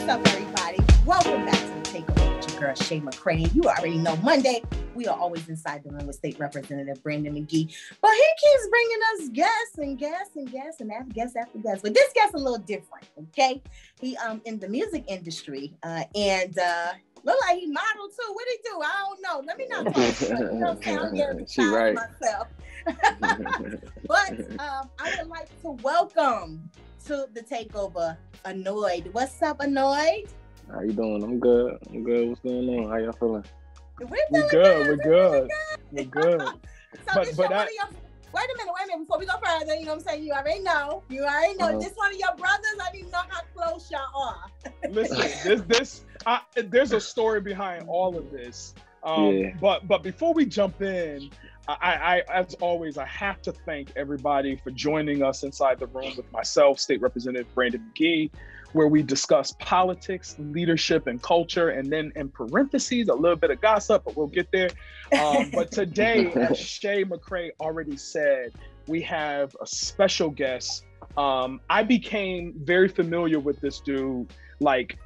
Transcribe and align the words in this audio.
What's 0.00 0.12
up, 0.12 0.28
everybody? 0.28 0.78
Welcome 1.04 1.44
back 1.44 1.60
to 1.60 1.92
the 1.92 1.98
Takeover 1.98 2.36
with 2.36 2.50
your 2.50 2.60
girl 2.60 2.74
Shay 2.74 3.00
McCray. 3.00 3.54
You 3.54 3.64
already 3.64 3.98
know 3.98 4.16
Monday 4.16 4.62
we 4.94 5.06
are 5.06 5.16
always 5.16 5.46
inside 5.46 5.84
the 5.84 5.90
room 5.90 6.06
with 6.06 6.16
State 6.16 6.38
Representative 6.38 7.02
Brandon 7.02 7.34
McGee, 7.34 7.76
but 8.00 8.10
he 8.10 8.26
keeps 8.40 8.68
bringing 8.70 8.98
us 9.12 9.28
guests 9.28 9.76
and 9.76 9.98
guests 9.98 10.36
and 10.36 10.50
guests 10.50 10.80
and 10.80 10.90
after 10.90 11.12
guests 11.12 11.36
after 11.36 11.58
guests. 11.58 11.82
But 11.82 11.92
this 11.92 12.10
guest 12.14 12.32
a 12.32 12.38
little 12.38 12.56
different, 12.56 13.08
okay? 13.28 13.62
He 14.00 14.16
um 14.16 14.40
in 14.46 14.58
the 14.58 14.68
music 14.68 15.04
industry 15.06 15.74
uh, 15.82 16.04
and 16.14 16.58
uh, 16.58 16.92
look 17.22 17.38
like 17.46 17.58
he 17.58 17.66
modeled 17.66 18.12
too. 18.18 18.32
What 18.32 18.46
he 18.48 18.56
do? 18.64 18.80
I 18.80 19.04
don't 19.06 19.20
know. 19.20 19.42
Let 19.46 19.58
me 19.58 19.66
not 19.68 19.84
talk. 19.94 20.20
you 21.12 21.14
know, 21.14 21.44
she 21.46 21.62
right. 21.62 21.94
myself. 21.94 22.48
but 24.08 24.60
um, 24.60 24.88
I 24.98 25.14
would 25.18 25.28
like 25.28 25.60
to 25.60 25.72
welcome 25.82 26.70
to 27.06 27.26
the 27.32 27.40
takeover 27.40 28.16
ANoyd. 28.44 29.12
What's 29.12 29.40
up, 29.42 29.58
ANoyd? 29.60 30.28
How 30.70 30.80
you 30.82 30.92
doing? 30.92 31.22
I'm 31.22 31.38
good. 31.40 31.78
I'm 31.90 32.04
good. 32.04 32.28
What's 32.28 32.40
going 32.40 32.68
on? 32.68 32.90
How 32.90 32.96
y'all 32.98 33.12
feeling? 33.12 33.44
We're, 34.00 34.06
We're 34.30 34.48
good. 34.48 34.86
We're 34.86 34.90
We're 34.90 34.96
good. 34.96 35.50
We're 35.92 36.04
good. 36.04 36.40
so 36.40 36.56
But- 37.14 37.24
this 37.26 37.36
but 37.36 37.50
your, 37.50 37.58
I- 37.58 37.62
one 37.62 37.66
of 37.68 37.72
your, 37.74 37.88
wait 38.32 38.44
a 38.44 38.56
minute, 38.58 38.72
wait 38.78 38.84
a 38.84 38.86
minute. 38.88 39.06
Before 39.06 39.18
we 39.18 39.26
go 39.26 39.34
further, 39.44 39.74
you 39.74 39.84
know 39.84 39.92
what 39.94 40.00
I'm 40.02 40.06
saying? 40.06 40.24
You 40.24 40.32
already 40.32 40.60
know. 40.60 41.02
You 41.08 41.24
already 41.24 41.54
know. 41.56 41.66
Uh-huh. 41.68 41.78
This 41.78 41.92
one 41.94 42.12
of 42.12 42.18
your 42.18 42.34
brothers. 42.36 42.76
I 42.82 42.92
didn't 42.92 43.10
know 43.10 43.22
how 43.28 43.40
close 43.54 43.90
y'all 43.90 44.22
are. 44.22 44.46
Listen, 44.90 45.18
this 45.18 45.62
this 45.66 46.04
I, 46.26 46.40
there's 46.54 46.92
a 46.92 47.00
story 47.00 47.40
behind 47.40 47.86
all 47.88 48.16
of 48.16 48.30
this. 48.30 48.74
Um, 49.02 49.32
Yeah. 49.34 49.54
But 49.60 49.88
but 49.88 50.02
before 50.02 50.32
we 50.34 50.46
jump 50.46 50.80
in, 50.82 51.30
I, 51.80 52.22
I 52.28 52.40
as 52.40 52.54
always 52.54 52.98
I 52.98 53.06
have 53.06 53.42
to 53.42 53.52
thank 53.52 53.92
everybody 53.96 54.56
for 54.56 54.70
joining 54.70 55.22
us 55.22 55.42
inside 55.42 55.78
the 55.78 55.86
room 55.86 56.12
with 56.16 56.30
myself, 56.32 56.80
State 56.80 57.00
Representative 57.00 57.54
Brandon 57.54 57.90
McGee, 57.92 58.30
where 58.72 58.88
we 58.88 59.02
discuss 59.02 59.54
politics, 59.58 60.36
leadership, 60.38 61.06
and 61.06 61.22
culture, 61.22 61.70
and 61.70 61.90
then 61.92 62.12
in 62.16 62.28
parentheses 62.28 63.08
a 63.08 63.14
little 63.14 63.36
bit 63.36 63.50
of 63.50 63.60
gossip, 63.60 64.04
but 64.04 64.16
we'll 64.16 64.26
get 64.26 64.48
there. 64.52 64.70
Um, 65.18 65.50
but 65.52 65.70
today, 65.72 66.32
as 66.34 66.58
Shay 66.58 67.04
McCray 67.04 67.50
already 67.60 67.96
said, 67.96 68.52
we 68.86 69.02
have 69.02 69.56
a 69.60 69.66
special 69.66 70.30
guest. 70.30 70.84
Um, 71.16 71.60
I 71.68 71.82
became 71.82 72.54
very 72.56 72.88
familiar 72.88 73.38
with 73.38 73.60
this 73.60 73.80
dude 73.80 74.32
like 74.60 74.98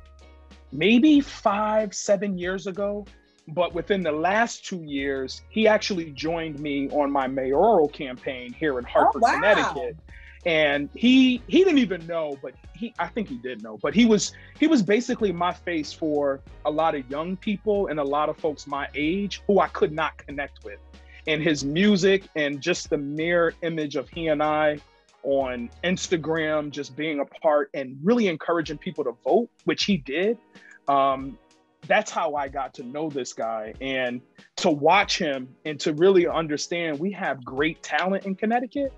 maybe 0.73 1.21
five, 1.21 1.95
seven 1.95 2.37
years 2.37 2.67
ago. 2.67 3.06
But 3.48 3.75
within 3.75 4.03
the 4.03 4.12
last 4.12 4.64
two 4.64 4.83
years, 4.84 5.42
he 5.50 5.69
actually 5.69 6.11
joined 6.12 6.59
me 6.61 6.89
on 6.91 7.11
my 7.11 7.27
mayoral 7.27 7.89
campaign 7.89 8.53
here 8.53 8.78
in 8.78 8.84
Hartford, 8.84 9.23
oh, 9.23 9.28
wow. 9.28 9.34
Connecticut. 9.34 9.97
And 10.47 10.91
he 10.95 11.42
he 11.47 11.65
didn't 11.65 11.78
even 11.78 12.06
know, 12.06 12.39
but 12.42 12.55
he 12.75 12.95
I 12.98 13.09
think 13.09 13.28
he 13.28 13.37
did 13.37 13.62
know, 13.62 13.78
but 13.78 13.95
he 13.95 14.05
was 14.05 14.33
he 14.59 14.67
was 14.67 14.83
basically 14.83 15.33
my 15.33 15.53
face 15.53 15.92
for 15.92 16.41
a 16.67 16.70
lot 16.70 16.95
of 16.95 17.09
young 17.11 17.37
people 17.37 17.87
and 17.87 17.98
a 17.98 18.05
lot 18.05 18.28
of 18.28 18.37
folks 18.37 18.67
my 18.67 18.89
age 18.95 19.42
who 19.47 19.61
I 19.61 19.69
could 19.69 19.92
not 19.92 20.19
connect 20.19 20.65
with. 20.65 20.78
And 21.27 21.42
his 21.42 21.65
music 21.65 22.25
and 22.37 22.61
just 22.61 22.91
the 22.91 22.98
mere 22.98 23.55
image 23.62 23.97
of 23.97 24.09
he 24.11 24.28
and 24.28 24.42
I 24.42 24.78
on 25.22 25.70
Instagram, 25.83 26.70
just 26.70 26.95
being 26.95 27.20
a 27.20 27.25
part 27.25 27.70
and 27.72 27.98
really 28.03 28.28
encouraging 28.28 28.77
people 28.78 29.05
to 29.05 29.12
vote, 29.25 29.48
which 29.65 29.84
he 29.84 29.97
did. 29.97 30.37
Um, 30.87 31.39
that's 31.87 32.11
how 32.11 32.35
I 32.35 32.49
got 32.49 32.75
to 32.75 32.83
know 32.83 33.09
this 33.11 33.33
guy 33.33 33.75
and 33.81 34.21
to 34.57 34.71
watch 34.71 35.19
him 35.19 35.49
and 35.65 35.79
to 35.81 35.93
really 35.95 36.27
understand 36.27 36.99
we 36.99 37.13
have 37.13 37.45
great 37.45 37.83
talent 37.83 38.27
in 38.27 38.35
Connecticut. 38.35 38.93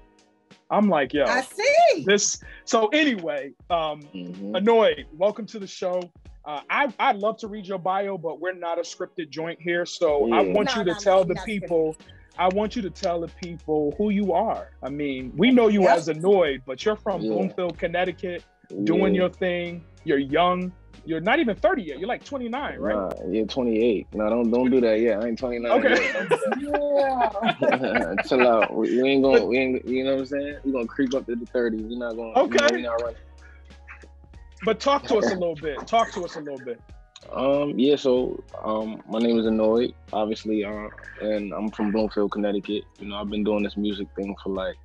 I'm 0.71 0.89
like, 0.89 1.13
yo, 1.15 1.25
I 1.25 1.41
see. 1.43 2.05
this. 2.05 2.43
So 2.65 2.89
anyway, 2.89 3.53
um, 3.71 4.01
Mhm. 4.15 4.53
ANoyd. 4.57 5.05
Welcome 5.17 5.47
to 5.47 5.59
the 5.59 5.67
show. 5.67 6.01
Uh, 6.45 6.61
I 6.71 6.93
I'd 6.99 7.17
love 7.17 7.39
to 7.39 7.49
read 7.49 7.67
your 7.67 7.79
bio, 7.79 8.17
but 8.19 8.41
we're 8.41 8.53
not 8.55 8.79
a 8.79 8.83
scripted 8.83 9.31
joint 9.31 9.61
here. 9.61 9.85
So 9.87 10.33
I 10.33 10.41
want 10.43 10.71
No, 10.75 10.81
you 10.81 10.85
to 10.85 10.93
no, 10.93 10.99
tell 10.99 11.19
no, 11.19 11.25
the 11.25 11.35
not 11.35 11.45
people. 11.47 11.97
I 12.39 12.49
want 12.49 12.77
you 12.77 12.83
to 12.83 12.91
tell 12.91 13.21
the 13.21 13.29
people 13.43 13.95
who 13.97 14.11
you 14.11 14.33
are. 14.33 14.71
I 14.83 14.91
mean, 14.91 15.33
we 15.37 15.51
know 15.51 15.69
you 15.69 15.83
Yep. 15.85 15.97
as 15.97 16.09
ANoyd, 16.09 16.63
but 16.67 16.85
you're 16.85 16.97
from 16.97 17.23
Yeah. 17.23 17.31
Bloomfield, 17.33 17.79
Connecticut, 17.79 18.45
doing 18.85 19.15
Yeah. 19.15 19.23
your 19.23 19.31
thing. 19.31 19.83
You're 20.07 20.19
young. 20.19 20.73
You're 21.05 21.21
not 21.21 21.41
even 21.41 21.57
30 21.57 21.83
yet. 21.83 21.99
You're 21.99 22.09
like 22.09 22.25
29, 22.25 22.79
right? 22.79 22.95
Nah, 22.95 23.11
yeah, 23.29 23.45
28. 23.45 24.07
No, 24.15 24.31
don't 24.31 24.51
don't 24.53 24.71
do 24.71 24.81
that. 24.81 25.01
Yeah, 25.01 25.19
I 25.19 25.27
ain't 25.27 25.39
29. 25.39 25.71
Okay. 25.73 26.03
yet. 26.03 26.29
Don't 26.29 26.61
do 26.61 26.71
that. 26.71 28.25
Chill 28.29 28.47
out. 28.47 28.73
We, 28.73 29.03
we 29.03 29.09
ain't 29.09 29.23
going. 29.23 29.49
We 29.49 29.59
ain't. 29.59 29.85
You 29.85 30.05
know 30.05 30.13
what 30.13 30.21
I'm 30.21 30.27
saying? 30.27 30.59
We 30.65 30.73
gonna 30.73 30.87
creep 30.87 31.13
up 31.15 31.27
to 31.27 31.35
the 31.35 31.47
30. 31.47 31.79
We're 31.79 31.99
not 31.99 32.15
going. 32.15 32.35
To. 32.35 32.41
Okay. 32.41 32.77
We 32.77 32.83
not. 32.83 33.03
But 34.65 34.79
talk 34.79 35.03
to 35.09 35.17
us 35.17 35.27
a 35.27 35.35
little 35.35 35.57
bit. 35.57 35.85
Talk 35.89 36.13
to 36.13 36.25
us 36.25 36.37
a 36.37 36.41
little 36.41 36.65
bit. 36.65 36.81
Um. 37.33 37.77
Yeah. 37.77 37.97
So. 37.97 38.43
Um. 38.65 39.03
My 39.09 39.19
name 39.19 39.39
is 39.39 39.47
ANoyd. 39.47 39.93
Obviously. 40.13 40.65
Uh. 40.65 40.89
And 41.21 41.53
I'm 41.53 41.69
from 41.71 41.91
Bloomfield, 41.91 42.31
Connecticut. 42.31 42.85
You 43.01 43.09
know, 43.09 43.17
I've 43.17 43.31
been 43.31 43.43
doing 43.43 43.65
this 43.65 43.77
music 43.77 44.07
thing 44.15 44.37
for 44.43 44.51
like 44.51 44.77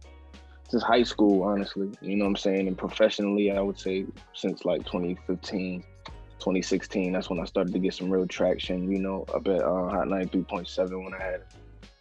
since 0.71 0.83
high 0.83 1.03
school. 1.03 1.43
Honestly. 1.43 1.91
You 2.01 2.15
know 2.15 2.25
what 2.25 2.31
I'm 2.31 2.35
saying? 2.37 2.67
And 2.67 2.77
professionally, 2.77 3.51
I 3.51 3.61
would 3.61 3.79
say 3.79 4.05
since 4.33 4.65
like 4.65 4.85
2015. 4.85 5.83
2016, 6.39 7.13
that's 7.13 7.29
when 7.29 7.39
I 7.39 7.45
started 7.45 7.71
to 7.71 7.77
get 7.77 7.93
some 7.93 8.09
real 8.09 8.25
traction, 8.25 8.91
you 8.91 8.97
know, 8.97 9.25
up 9.31 9.47
at 9.47 9.61
uh, 9.61 9.89
Hot 9.89 10.07
93.7 10.07 11.03
when 11.03 11.13
I 11.13 11.21
had 11.21 11.41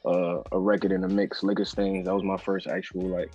uh, 0.07 0.43
a 0.53 0.59
record 0.59 0.93
in 0.93 1.03
the 1.03 1.09
mix, 1.09 1.43
Liquor 1.43 1.67
Stains. 1.67 2.07
That 2.07 2.15
was 2.15 2.25
my 2.25 2.39
first 2.39 2.67
actual 2.67 3.03
like 3.03 3.31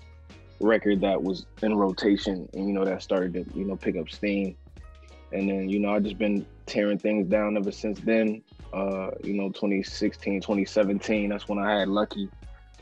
record 0.59 1.01
that 1.01 1.21
was 1.21 1.45
in 1.61 1.75
rotation 1.75 2.49
and, 2.53 2.67
you 2.67 2.73
know, 2.73 2.83
that 2.83 3.03
started 3.03 3.33
to, 3.33 3.57
you 3.57 3.65
know, 3.65 3.75
pick 3.75 3.97
up 3.97 4.09
steam. 4.09 4.57
And 5.31 5.47
then, 5.47 5.69
you 5.69 5.79
know, 5.79 5.89
I 5.89 5.99
just 5.99 6.17
been 6.17 6.43
tearing 6.65 6.97
things 6.97 7.27
down 7.27 7.55
ever 7.55 7.71
since 7.71 7.99
then. 7.99 8.41
Uh, 8.73 9.11
you 9.23 9.33
know, 9.33 9.49
2016, 9.49 10.41
2017, 10.41 11.29
that's 11.29 11.47
when 11.47 11.59
I 11.59 11.79
had 11.79 11.87
Lucky. 11.87 12.29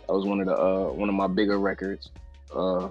That 0.07 0.13
was 0.13 0.25
one 0.25 0.39
of 0.39 0.47
the, 0.47 0.57
uh, 0.57 0.93
one 0.93 1.09
of 1.09 1.15
my 1.15 1.27
bigger 1.27 1.59
records, 1.59 2.11
uh, 2.55 2.89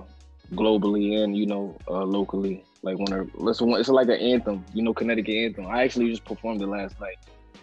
globally 0.55 1.23
and, 1.23 1.37
you 1.37 1.47
know, 1.47 1.77
uh, 1.89 2.05
locally. 2.05 2.65
Like 2.85 2.99
one 2.99 3.13
of 3.13 3.31
listen 3.37 3.71
it's 3.75 3.89
like 3.89 4.09
an 4.09 4.15
anthem 4.19 4.65
you 4.75 4.83
know 4.83 4.93
connecticut 4.93 5.37
anthem. 5.37 5.67
I 5.69 5.85
actually 5.85 6.11
just 6.11 6.25
performed 6.25 6.61
it 6.63 6.67
last 6.67 7.01
night 7.01 7.17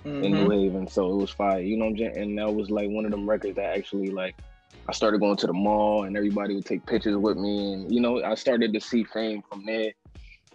in 0.05 0.31
Mhm. 0.31 0.35
new 0.35 0.49
haven 0.49 0.87
so 0.87 1.11
it 1.11 1.15
was 1.17 1.29
fire 1.29 1.59
you 1.59 1.75
know 1.75 1.83
what 1.85 1.91
i'm 1.91 1.97
saying? 1.97 2.17
And 2.17 2.37
that 2.39 2.53
was 2.53 2.69
like 2.69 2.89
one 2.89 3.03
of 3.03 3.11
them 3.11 3.29
records 3.29 3.57
that 3.57 3.75
actually 3.77 4.11
like 4.11 4.33
i 4.87 4.93
started 4.93 5.19
going 5.19 5.35
to 5.35 5.47
the 5.47 5.51
mall 5.51 6.03
and 6.03 6.15
everybody 6.15 6.55
would 6.55 6.63
take 6.63 6.85
pictures 6.85 7.17
with 7.17 7.35
me 7.35 7.73
and 7.73 7.93
you 7.93 7.99
know 7.99 8.23
i 8.23 8.33
started 8.33 8.71
to 8.73 8.79
see 8.79 9.03
fame 9.03 9.41
from 9.49 9.65
there. 9.65 9.91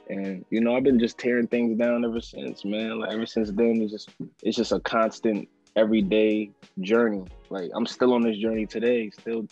And 0.09 0.47
you 0.49 0.63
know 0.63 0.75
i've 0.75 0.83
been 0.83 0.99
just 0.99 1.19
tearing 1.19 1.47
things 1.47 1.77
down 1.79 2.07
ever 2.07 2.23
since 2.23 2.65
man. 2.65 3.01
Like 3.01 3.13
ever 3.13 3.27
since 3.27 3.51
then 3.53 3.83
it's 3.83 3.93
just 3.93 4.09
it's 4.43 4.57
just 4.57 4.73
a 4.73 4.81
constant 4.81 5.47
everyday 5.77 6.51
journey. 6.81 7.25
Like 7.51 7.71
i'm 7.77 7.85
still 7.85 8.15
on 8.15 8.23
this 8.23 8.39
journey 8.39 8.65
today 8.65 9.11
still 9.11 9.47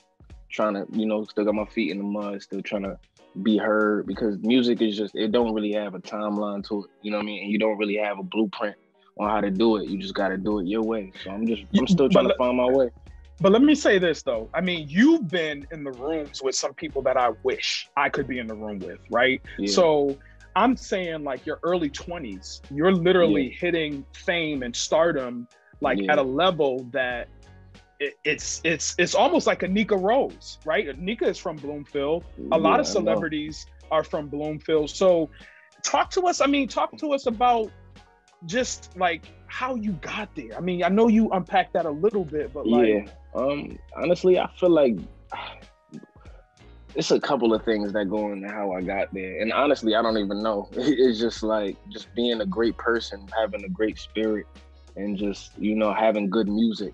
trying 0.52 0.74
to 0.74 0.86
you 0.92 1.06
know 1.06 1.24
still 1.24 1.44
got 1.44 1.54
my 1.54 1.64
feet 1.66 1.90
in 1.90 1.98
the 1.98 2.04
mud 2.04 2.40
still 2.42 2.62
trying 2.62 2.82
to 2.82 2.98
be 3.42 3.56
heard 3.56 4.06
because 4.06 4.36
music 4.42 4.82
is 4.82 4.96
just 4.96 5.14
it 5.14 5.32
don't 5.32 5.54
really 5.54 5.72
have 5.72 5.94
a 5.94 5.98
timeline 6.00 6.62
to 6.68 6.84
it 6.84 6.90
you 7.02 7.10
know 7.10 7.16
what 7.16 7.22
i 7.22 7.26
mean 7.26 7.42
and 7.42 7.50
you 7.50 7.58
don't 7.58 7.78
really 7.78 7.96
have 7.96 8.18
a 8.18 8.22
blueprint 8.22 8.76
on 9.18 9.28
how 9.30 9.40
to 9.40 9.50
do 9.50 9.76
it 9.76 9.88
you 9.88 9.98
just 9.98 10.14
got 10.14 10.28
to 10.28 10.36
do 10.36 10.58
it 10.58 10.66
your 10.66 10.82
way 10.82 11.10
so 11.22 11.30
i'm 11.30 11.46
just 11.46 11.62
i'm 11.78 11.86
still 11.86 12.08
But 12.08 12.12
trying 12.12 12.28
to 12.28 12.34
find 12.36 12.56
my 12.56 12.68
way 12.68 12.90
But 13.40 13.52
let 13.52 13.62
me 13.62 13.74
say 13.74 13.98
this 13.98 14.22
though. 14.22 14.50
I 14.54 14.60
mean, 14.60 14.86
you've 14.88 15.28
been 15.28 15.66
in 15.72 15.82
the 15.82 15.90
rooms 15.90 16.40
with 16.42 16.54
some 16.54 16.74
people 16.74 17.02
that 17.02 17.16
I 17.16 17.30
wish 17.42 17.88
I 17.96 18.08
could 18.08 18.28
be 18.28 18.38
in 18.38 18.46
the 18.46 18.54
room 18.54 18.78
with, 18.78 19.00
right? 19.10 19.40
Yeah. 19.58 19.72
So 19.72 20.18
I'm 20.54 20.76
saying 20.76 21.24
like 21.24 21.44
your 21.44 21.58
early 21.64 21.90
20s, 21.90 22.60
you're 22.70 22.92
literally 22.92 23.56
hitting 23.58 24.04
fame 24.14 24.62
and 24.62 24.76
stardom 24.76 25.48
like 25.80 25.98
Yeah. 25.98 26.12
at 26.12 26.18
a 26.18 26.22
level 26.22 26.86
that 26.92 27.28
it, 28.02 28.18
it's 28.24 28.60
it's 28.64 28.94
it's 28.98 29.14
almost 29.14 29.46
like 29.46 29.62
a 29.62 29.68
Nika 29.68 29.96
Rose, 29.96 30.58
right? 30.64 30.98
Nika 30.98 31.26
is 31.28 31.38
from 31.38 31.56
Bloomfield. 31.56 32.24
A 32.52 32.58
lot 32.58 32.74
Yeah, 32.74 32.80
of 32.80 32.86
celebrities 32.86 33.66
are 33.90 34.04
from 34.04 34.28
Bloomfield. 34.28 34.90
So 34.90 35.30
talk 35.82 36.10
to 36.12 36.22
us. 36.22 36.40
I 36.40 36.46
mean, 36.46 36.68
talk 36.68 36.96
to 36.98 37.12
us 37.12 37.26
about 37.26 37.70
just 38.46 38.96
like 38.96 39.24
how 39.46 39.76
you 39.76 39.92
got 39.92 40.34
there. 40.34 40.56
I 40.56 40.60
mean, 40.60 40.82
I 40.82 40.88
know 40.88 41.08
you 41.08 41.30
unpacked 41.30 41.74
that 41.74 41.86
a 41.86 41.90
little 41.90 42.24
bit, 42.24 42.52
but 42.52 42.66
like 42.66 42.88
yeah 42.88 43.04
um 43.34 43.78
honestly 43.96 44.38
i 44.38 44.46
feel 44.58 44.68
like 44.70 44.96
it's 46.94 47.10
a 47.10 47.20
couple 47.20 47.54
of 47.54 47.64
things 47.64 47.92
that 47.92 48.10
go 48.10 48.32
into 48.32 48.48
how 48.48 48.72
i 48.72 48.80
got 48.82 49.12
there 49.14 49.40
and 49.40 49.52
honestly 49.52 49.94
i 49.94 50.02
don't 50.02 50.18
even 50.18 50.42
know 50.42 50.68
it's 50.76 51.18
just 51.18 51.42
like 51.42 51.76
just 51.88 52.14
being 52.14 52.40
a 52.40 52.46
great 52.46 52.76
person 52.76 53.26
having 53.38 53.64
a 53.64 53.68
great 53.68 53.98
spirit 53.98 54.46
and 54.96 55.16
just 55.16 55.56
you 55.58 55.74
know 55.74 55.92
having 55.94 56.28
good 56.28 56.48
music 56.48 56.92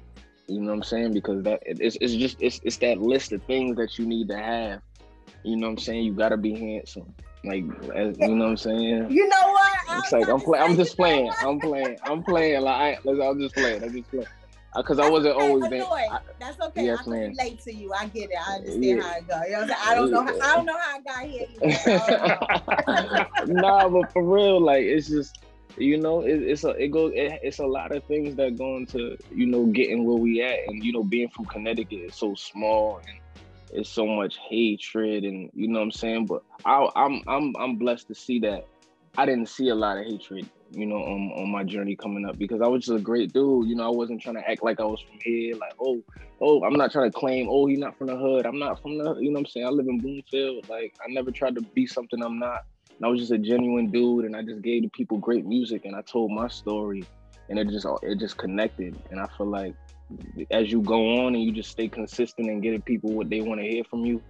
you 0.48 0.60
know 0.60 0.68
what 0.68 0.76
i'm 0.76 0.82
saying 0.82 1.12
because 1.12 1.42
that 1.44 1.60
it's, 1.64 1.96
it's 2.00 2.14
just 2.14 2.36
it's, 2.40 2.60
it's 2.64 2.78
that 2.78 2.98
list 2.98 3.32
of 3.32 3.42
things 3.44 3.76
that 3.76 3.98
you 3.98 4.06
need 4.06 4.28
to 4.28 4.36
have 4.36 4.80
you 5.44 5.56
know 5.56 5.66
what 5.68 5.72
i'm 5.74 5.78
saying 5.78 6.04
you 6.04 6.12
gotta 6.12 6.36
be 6.36 6.54
handsome 6.54 7.14
like 7.44 7.64
as, 7.94 8.18
you 8.18 8.34
know 8.34 8.44
what 8.44 8.50
i'm 8.50 8.56
saying 8.56 9.10
You 9.10 9.28
know 9.28 9.52
what? 9.52 9.72
I 9.88 9.98
it's 10.00 10.12
like 10.12 10.28
I'm 10.28 10.40
playing. 10.40 10.64
I'm 10.64 10.76
just 10.76 10.96
playing. 10.96 11.30
I'm 11.40 11.60
playing. 11.60 11.98
I'm 12.04 12.22
playing. 12.22 12.60
Like 12.62 12.98
I, 13.06 13.10
I'm 13.10 13.40
just 13.40 13.54
playing. 13.54 13.82
I'm 13.82 13.92
just 13.92 14.10
playing. 14.10 14.26
because 14.76 14.98
I 14.98 15.08
wasn't 15.08 15.34
always 15.36 15.70
there. 15.70 15.84
That's 16.38 16.60
okay. 16.60 16.84
Yes, 16.84 16.98
I 17.00 17.02
can 17.04 17.12
relate 17.12 17.60
to 17.62 17.74
you. 17.74 17.92
I 17.92 18.06
get 18.06 18.30
it. 18.30 18.36
I 18.46 18.56
understand 18.56 18.84
Yeah. 18.84 19.00
how 19.02 19.16
it 19.16 19.28
goes. 19.28 19.40
You 19.46 19.52
know 19.52 19.60
what 19.60 19.70
I'm? 19.70 19.88
I 19.88 19.94
don't 19.94 20.10
know. 20.10 20.22
How, 20.24 20.34
I 20.42 20.56
don't 20.56 20.66
know 20.66 20.78
how 20.78 20.96
I 20.96 21.00
got 21.00 21.24
here. 21.24 21.46
Either. 21.62 22.80
I 22.86 23.26
nah, 23.46 23.88
but 23.88 24.12
for 24.12 24.22
real, 24.22 24.60
like 24.60 24.84
it's 24.84 25.08
just 25.08 25.38
you 25.76 25.98
know, 25.98 26.22
it, 26.22 26.42
it's 26.42 26.64
a 26.64 26.70
it 26.70 26.88
goes 26.88 27.12
it, 27.14 27.40
it's 27.42 27.58
a 27.58 27.66
lot 27.66 27.94
of 27.94 28.04
things 28.04 28.36
that 28.36 28.56
go 28.56 28.76
into 28.76 29.16
you 29.30 29.46
know 29.46 29.66
getting 29.66 30.04
where 30.04 30.16
we 30.16 30.42
at, 30.42 30.58
and 30.66 30.82
you 30.82 30.92
know 30.92 31.02
being 31.02 31.28
from 31.28 31.44
Connecticut 31.46 32.00
is 32.00 32.14
so 32.14 32.34
small 32.34 33.00
and 33.06 33.18
it's 33.72 33.90
so 33.90 34.06
much 34.06 34.38
hatred, 34.48 35.24
and 35.24 35.50
you 35.54 35.68
know 35.68 35.80
what 35.80 35.84
I'm 35.84 35.90
saying. 35.92 36.26
But 36.26 36.42
I, 36.64 36.88
I'm 36.96 37.22
I'm 37.26 37.54
I'm 37.56 37.76
blessed 37.76 38.08
to 38.08 38.14
see 38.14 38.40
that 38.40 38.66
I 39.16 39.26
didn't 39.26 39.48
see 39.48 39.68
a 39.68 39.74
lot 39.74 39.98
of 39.98 40.04
hatred, 40.06 40.48
you 40.70 40.86
know, 40.86 40.96
on 40.96 41.32
on 41.36 41.50
my 41.50 41.64
journey 41.64 41.96
coming 41.96 42.24
up 42.24 42.38
because 42.38 42.60
I 42.62 42.66
was 42.66 42.86
just 42.86 42.98
a 42.98 43.02
great 43.02 43.32
dude. 43.32 43.68
You 43.68 43.76
know, 43.76 43.86
I 43.86 43.94
wasn't 43.94 44.22
trying 44.22 44.36
to 44.36 44.48
act 44.48 44.62
like 44.62 44.80
I 44.80 44.84
was 44.84 45.00
from 45.00 45.18
here, 45.22 45.54
like 45.56 45.74
oh 45.80 46.02
oh, 46.40 46.64
I'm 46.64 46.74
not 46.74 46.92
trying 46.92 47.10
to 47.10 47.18
claim 47.18 47.48
oh 47.50 47.66
he's 47.66 47.78
not 47.78 47.96
from 47.98 48.06
the 48.06 48.16
hood. 48.16 48.46
I'm 48.46 48.58
not 48.58 48.80
from 48.80 48.98
the 48.98 49.16
you 49.16 49.30
know 49.30 49.40
what 49.40 49.40
I'm 49.40 49.46
saying. 49.46 49.66
I 49.66 49.70
live 49.70 49.86
in 49.86 49.98
Bloomfield. 49.98 50.68
Like 50.68 50.94
I 51.04 51.12
never 51.12 51.30
tried 51.30 51.54
to 51.56 51.60
be 51.60 51.86
something 51.86 52.22
I'm 52.22 52.38
not. 52.38 52.64
And 52.98 53.06
I 53.06 53.08
was 53.08 53.20
just 53.20 53.32
a 53.32 53.38
genuine 53.38 53.90
dude, 53.90 54.24
and 54.24 54.34
I 54.34 54.42
just 54.42 54.60
gave 54.60 54.82
the 54.82 54.88
people 54.88 55.18
great 55.18 55.46
music, 55.46 55.84
and 55.84 55.94
I 55.94 56.02
told 56.02 56.32
my 56.32 56.48
story, 56.48 57.04
and 57.48 57.58
it 57.58 57.68
just 57.68 57.86
it 58.02 58.18
just 58.18 58.36
connected. 58.36 59.00
And 59.10 59.20
I 59.20 59.26
feel 59.36 59.46
like 59.46 59.74
as 60.50 60.70
you 60.72 60.82
go 60.82 61.20
on 61.20 61.34
and 61.34 61.42
you 61.42 61.52
just 61.52 61.70
stay 61.70 61.88
consistent 61.88 62.48
and 62.48 62.62
getting 62.62 62.82
people 62.82 63.10
what 63.10 63.30
they 63.30 63.40
want 63.40 63.60
to 63.60 63.66
hear 63.66 63.84
from 63.84 64.04
you, 64.04 64.20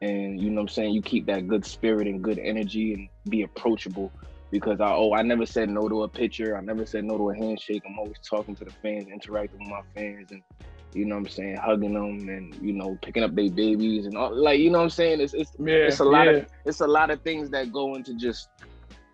and 0.00 0.40
you 0.40 0.50
know 0.50 0.56
what 0.56 0.62
I'm 0.62 0.68
saying, 0.68 0.94
you 0.94 1.02
keep 1.02 1.26
that 1.26 1.48
good 1.48 1.66
spirit 1.66 2.06
and 2.06 2.22
good 2.22 2.38
energy 2.38 2.94
and 2.94 3.08
be 3.28 3.42
approachable. 3.42 4.12
Because 4.52 4.80
I 4.80 4.92
oh 4.92 5.12
I 5.12 5.22
never 5.22 5.44
said 5.44 5.68
no 5.68 5.88
to 5.88 6.04
a 6.04 6.08
picture, 6.08 6.56
I 6.56 6.60
never 6.60 6.86
said 6.86 7.04
no 7.04 7.18
to 7.18 7.30
a 7.30 7.34
handshake. 7.34 7.82
I'm 7.84 7.98
always 7.98 8.20
talking 8.20 8.54
to 8.54 8.64
the 8.64 8.70
fans, 8.70 9.08
interacting 9.12 9.58
with 9.58 9.68
my 9.68 9.82
fans, 9.96 10.30
and 10.30 10.42
you 10.92 11.04
know 11.04 11.16
what 11.16 11.22
I'm 11.22 11.28
saying, 11.28 11.56
hugging 11.56 11.94
them 11.94 12.28
and 12.28 12.54
you 12.62 12.72
know 12.72 12.98
picking 13.02 13.22
up 13.22 13.34
their 13.34 13.50
babies 13.50 14.06
and 14.06 14.16
all 14.16 14.34
like 14.34 14.60
you 14.60 14.70
know 14.70 14.78
what 14.78 14.84
I'm 14.84 14.90
saying. 14.90 15.20
It's 15.20 15.34
it's 15.34 15.52
Yeah, 15.58 15.74
it's 15.74 16.00
a 16.00 16.04
lot 16.04 16.26
yeah. 16.26 16.32
of 16.32 16.46
it's 16.64 16.80
a 16.80 16.86
lot 16.86 17.10
of 17.10 17.20
things 17.22 17.50
that 17.50 17.72
go 17.72 17.94
into 17.94 18.14
just 18.14 18.48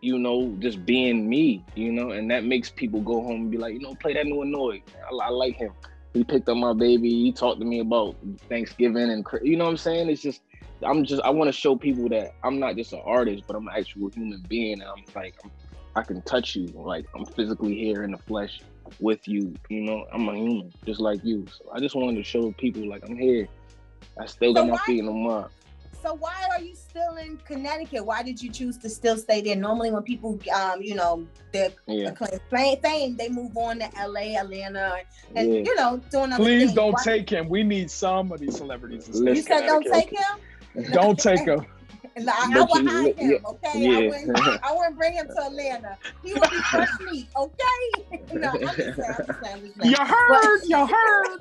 you 0.01 0.19
know 0.19 0.55
just 0.59 0.85
being 0.85 1.29
me 1.29 1.65
you 1.75 1.93
know? 1.93 2.11
And 2.11 2.31
that 2.31 2.45
makes 2.45 2.71
people 2.71 3.01
go 3.01 3.23
home 3.23 3.43
and 3.43 3.51
be 3.51 3.59
like 3.59 3.75
you 3.75 3.81
know 3.81 3.95
play 3.95 4.15
that 4.15 4.27
new 4.27 4.37
ANoyd 4.37 4.83
I, 5.11 5.27
I 5.27 5.29
like 5.31 5.57
him. 5.57 5.73
He 6.15 6.25
picked 6.25 6.47
up 6.49 6.59
my 6.59 6.75
baby. 6.75 7.09
He 7.09 7.33
talked 7.33 7.59
to 7.61 7.65
me 7.65 7.81
about 7.81 8.17
thanksgiving 8.49 9.11
and 9.11 9.27
you 9.43 9.57
know 9.57 9.65
what 9.65 9.71
i'm 9.71 9.77
saying? 9.77 10.11
It's 10.11 10.23
just 10.23 10.43
i'm 10.85 11.05
just 11.05 11.23
i 11.23 11.31
want 11.31 11.49
to 11.49 11.53
show 11.53 11.77
people 11.77 12.09
that 12.09 12.35
i'm 12.43 12.59
not 12.59 12.77
just 12.77 12.93
an 12.93 13.01
artist 13.05 13.45
but 13.47 13.57
i'm 13.57 13.69
an 13.69 13.75
actual 13.77 14.09
human 14.09 14.45
being 14.49 14.81
and 14.81 14.91
i'm 14.91 15.05
like 15.15 15.35
I'm, 15.45 15.51
i 15.97 16.03
can 16.03 16.23
touch 16.23 16.55
you 16.57 16.67
like 16.75 17.07
i'm 17.15 17.25
physically 17.27 17.75
here 17.75 18.03
in 18.05 18.11
the 18.13 18.19
flesh 18.19 18.61
with 19.01 19.27
you 19.29 19.55
you 19.69 19.81
know 19.83 20.05
i'm 20.13 20.29
a 20.29 20.35
human 20.37 20.73
just 20.87 21.01
like 21.01 21.23
you 21.25 21.47
so 21.49 21.71
i 21.73 21.79
just 21.81 21.95
wanted 21.95 22.17
to 22.17 22.23
show 22.25 22.53
people 22.53 22.89
like 22.89 23.03
i'm 23.09 23.17
here 23.17 23.47
i 24.21 24.27
still 24.27 24.53
got 24.55 24.61
So 24.63 24.67
my 24.67 24.73
why- 24.73 24.79
feet 24.87 24.99
in 25.01 25.07
the 25.07 25.13
mud 25.13 25.51
So 26.03 26.15
why 26.15 26.35
are 26.51 26.61
you 26.61 26.75
still 26.75 27.15
in 27.17 27.37
Connecticut? 27.47 28.05
Why 28.05 28.25
did 28.25 28.43
you 28.43 28.51
choose 28.51 28.77
to 28.79 28.89
still 28.91 29.17
stay 29.17 29.41
there? 29.41 29.55
Normally, 29.55 29.93
when 29.93 30.03
people, 30.03 30.37
um, 30.53 30.83
you 30.83 30.97
know, 30.97 31.25
they're 31.53 31.71
yeah 31.87 32.13
fame, 32.51 33.17
they 33.17 33.29
move 33.29 33.57
on 33.57 33.79
to 33.79 33.89
LA, 33.97 34.35
Atlanta, 34.43 34.97
and 35.37 35.47
Yeah. 35.55 35.61
you 35.61 35.75
know, 35.77 36.01
doing 36.11 36.33
other 36.33 36.43
Please 36.43 36.63
things. 36.63 36.75
don't 36.75 36.95
Why- 36.95 37.05
take 37.05 37.31
him. 37.31 37.49
We 37.49 37.63
need 37.63 37.89
some 37.89 38.33
of 38.33 38.41
these 38.41 38.57
celebrities. 38.57 39.05
to 39.07 39.13
stay 39.15 39.25
You 39.31 39.31
in 39.31 39.43
said 39.45 39.61
don't 39.67 39.87
take 39.87 40.11
him. 40.11 40.33
Don't 40.91 41.19
take 41.19 41.45
him. 41.47 41.65
And 42.17 42.29
I, 42.29 42.33
I 42.35 42.55
But 42.55 42.71
would 42.71 42.83
you- 42.85 42.91
hide 42.91 43.15
yeah, 43.19 43.25
him, 43.25 43.47
okay? 43.47 43.69
I 43.75 43.79
yeah. 43.79 44.09
wouldn't. 44.09 44.65
I 44.65 44.73
wouldn't 44.73 44.99
bring 44.99 45.13
him 45.15 45.27
to 45.29 45.47
Atlanta. 45.47 45.97
He 46.23 46.35
would 46.35 46.43
be 46.51 46.57
fresh 46.57 46.89
meat, 47.11 47.29
okay? 47.37 48.23
no, 48.35 48.49
I'm 48.51 48.61
just 48.61 48.77
saying. 48.77 48.95
I'm 48.99 49.27
just 49.27 49.41
saying. 49.43 49.55
I'm 49.55 49.61
just 49.63 49.81
saying. 49.81 49.91
You 49.91 49.97
heard? 49.97 50.61
You 50.65 50.87
heard? 50.87 51.39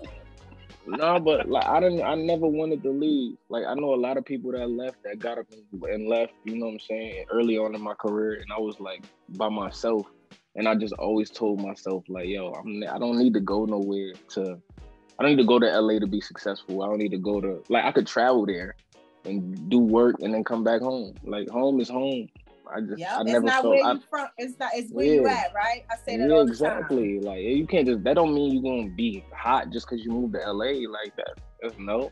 no, 0.88 1.20
but 1.20 1.50
like 1.50 1.66
I 1.66 1.80
didn't. 1.80 2.02
I 2.04 2.16
never 2.16 2.48
wanted 2.48 2.84
to 2.84 2.90
leave. 2.90 3.38
Like 3.50 3.66
I 3.66 3.74
know 3.76 3.94
a 3.94 3.96
lot 3.96 4.18
of 4.18 4.26
people 4.26 4.52
that 4.54 4.68
left, 4.70 5.04
that 5.04 5.20
got 5.20 5.38
up 5.38 5.46
and, 5.52 5.84
and 5.84 6.08
left. 6.08 6.34
You 6.46 6.58
know 6.58 6.68
what 6.68 6.74
I'm 6.74 6.80
saying? 6.80 7.26
Early 7.32 7.58
on 7.58 7.76
in 7.76 7.82
my 7.82 7.94
career, 7.94 8.34
and 8.36 8.52
I 8.56 8.60
was 8.60 8.80
like 8.80 9.04
by 9.30 9.50
myself, 9.50 10.08
and 10.56 10.68
I 10.68 10.76
just 10.76 10.94
always 10.94 11.30
told 11.30 11.62
myself 11.62 12.04
like, 12.08 12.28
"Yo, 12.28 12.52
I'm. 12.54 12.84
I 12.90 12.98
don't 12.98 13.18
need 13.18 13.34
to 13.34 13.42
go 13.42 13.66
nowhere 13.66 14.14
to. 14.30 14.58
I 15.20 15.24
don't 15.24 15.36
need 15.36 15.42
to 15.44 15.48
go 15.48 15.60
to 15.60 15.68
LA 15.80 16.00
to 16.00 16.08
be 16.08 16.20
successful. 16.22 16.82
I 16.82 16.88
don't 16.88 16.98
need 16.98 17.12
to 17.12 17.20
go 17.20 17.40
to 17.42 17.62
like 17.70 17.86
I 17.86 17.92
could 17.92 18.08
travel 18.08 18.46
there, 18.46 18.76
and 19.26 19.70
do 19.70 19.80
work 19.80 20.16
and 20.22 20.34
then 20.34 20.44
come 20.44 20.64
back 20.64 20.82
home. 20.82 21.14
Like 21.24 21.50
home 21.50 21.80
is 21.80 21.90
home. 21.90 22.28
I 22.74 22.80
just 22.82 23.00
Yeah, 23.00 23.18
I 23.18 23.22
it's 23.22 23.32
never 23.32 23.46
not 23.46 23.62
felt. 23.64 23.74
where 23.76 23.86
I, 23.86 23.92
you 23.94 24.00
from. 24.10 24.28
It's 24.38 24.58
not. 24.60 24.72
It's 24.74 24.92
where 24.94 25.06
you 25.06 25.24
Yeah. 25.24 25.32
at, 25.34 25.54
right? 25.54 25.84
I 25.92 25.96
say 26.06 26.18
that 26.18 26.28
yeah, 26.30 26.36
all 26.36 26.46
the 26.46 26.56
time. 26.56 26.78
exactly. 26.78 27.20
Like 27.20 27.40
you 27.42 27.68
can't 27.68 27.86
just. 27.88 28.04
That 28.04 28.16
don't 28.16 28.34
mean 28.34 28.54
you're 28.54 28.64
gonna 28.64 28.90
be 28.96 29.24
hot 29.34 29.70
just 29.72 29.90
because 29.90 30.04
you 30.06 30.12
moved 30.12 30.34
to 30.36 30.40
LA 30.40 30.88
like 30.90 31.16
that. 31.18 31.38
That's 31.62 31.76
no. 31.78 32.12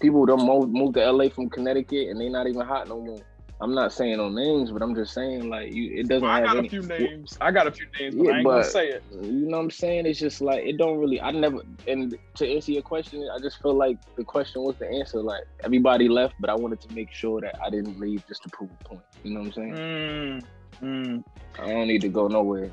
People 0.00 0.26
don't 0.26 0.44
move 0.44 0.68
move 0.70 0.94
to 0.94 1.10
LA 1.10 1.28
from 1.28 1.48
Connecticut 1.48 2.08
and 2.08 2.20
they 2.20 2.28
not 2.28 2.46
even 2.46 2.60
hot 2.62 2.88
no 2.88 3.00
more. 3.00 3.20
I'm 3.62 3.74
not 3.74 3.92
saying 3.92 4.16
no 4.16 4.28
names, 4.28 4.72
but 4.72 4.82
I'm 4.82 4.92
just 4.94 5.14
saying 5.14 5.48
like 5.48 5.72
you. 5.72 5.92
It 6.00 6.08
doesn't 6.08 6.28
I 6.28 6.38
have 6.40 6.46
got 6.48 6.56
any. 6.58 6.66
a 6.66 6.70
few 6.70 6.82
names. 6.82 7.38
I 7.40 7.52
got 7.52 7.68
a 7.68 7.70
few 7.72 7.86
names, 7.98 8.16
but 8.16 8.24
Yeah, 8.24 8.32
I 8.32 8.36
ain't 8.38 8.44
gonna 8.46 8.58
but- 8.58 8.66
say 8.66 8.88
it. 8.88 9.04
You 9.12 9.30
know 9.46 9.58
what 9.58 9.62
I'm 9.64 9.70
saying? 9.70 10.06
It's 10.06 10.18
just 10.18 10.40
like 10.40 10.64
it 10.66 10.76
don't 10.78 10.98
really. 10.98 11.20
I 11.20 11.30
never. 11.30 11.60
And 11.86 12.18
to 12.34 12.52
answer 12.54 12.72
your 12.72 12.82
question, 12.82 13.28
I 13.32 13.38
just 13.40 13.62
feel 13.62 13.74
like 13.74 13.98
the 14.16 14.24
question 14.24 14.62
was 14.62 14.74
the 14.80 14.88
answer. 14.90 15.22
Like 15.22 15.44
everybody 15.62 16.08
left, 16.08 16.34
but 16.40 16.50
I 16.50 16.54
wanted 16.56 16.80
to 16.80 16.92
make 16.92 17.12
sure 17.12 17.40
that 17.40 17.54
I 17.64 17.70
didn't 17.70 18.00
leave 18.00 18.26
just 18.26 18.42
to 18.42 18.48
prove 18.48 18.70
a 18.80 18.84
point. 18.84 19.02
You 19.22 19.34
know 19.34 19.40
what 19.40 19.46
I'm 19.46 19.52
saying? 19.52 19.74
Mm, 19.74 20.44
mm. 20.82 21.24
I 21.60 21.66
don't 21.68 21.86
need 21.86 22.00
to 22.00 22.08
go 22.08 22.26
nowhere. 22.26 22.70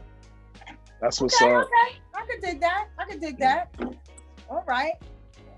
That's 1.02 1.22
what's 1.22 1.40
Okay, 1.42 1.54
up. 1.54 1.66
okay. 1.66 2.00
I 2.16 2.26
could 2.26 2.42
dig 2.42 2.60
that. 2.62 2.88
I 2.98 3.06
could 3.06 3.22
dig 3.22 3.38
that. 3.40 3.74
All 4.50 4.64
right. 4.68 4.94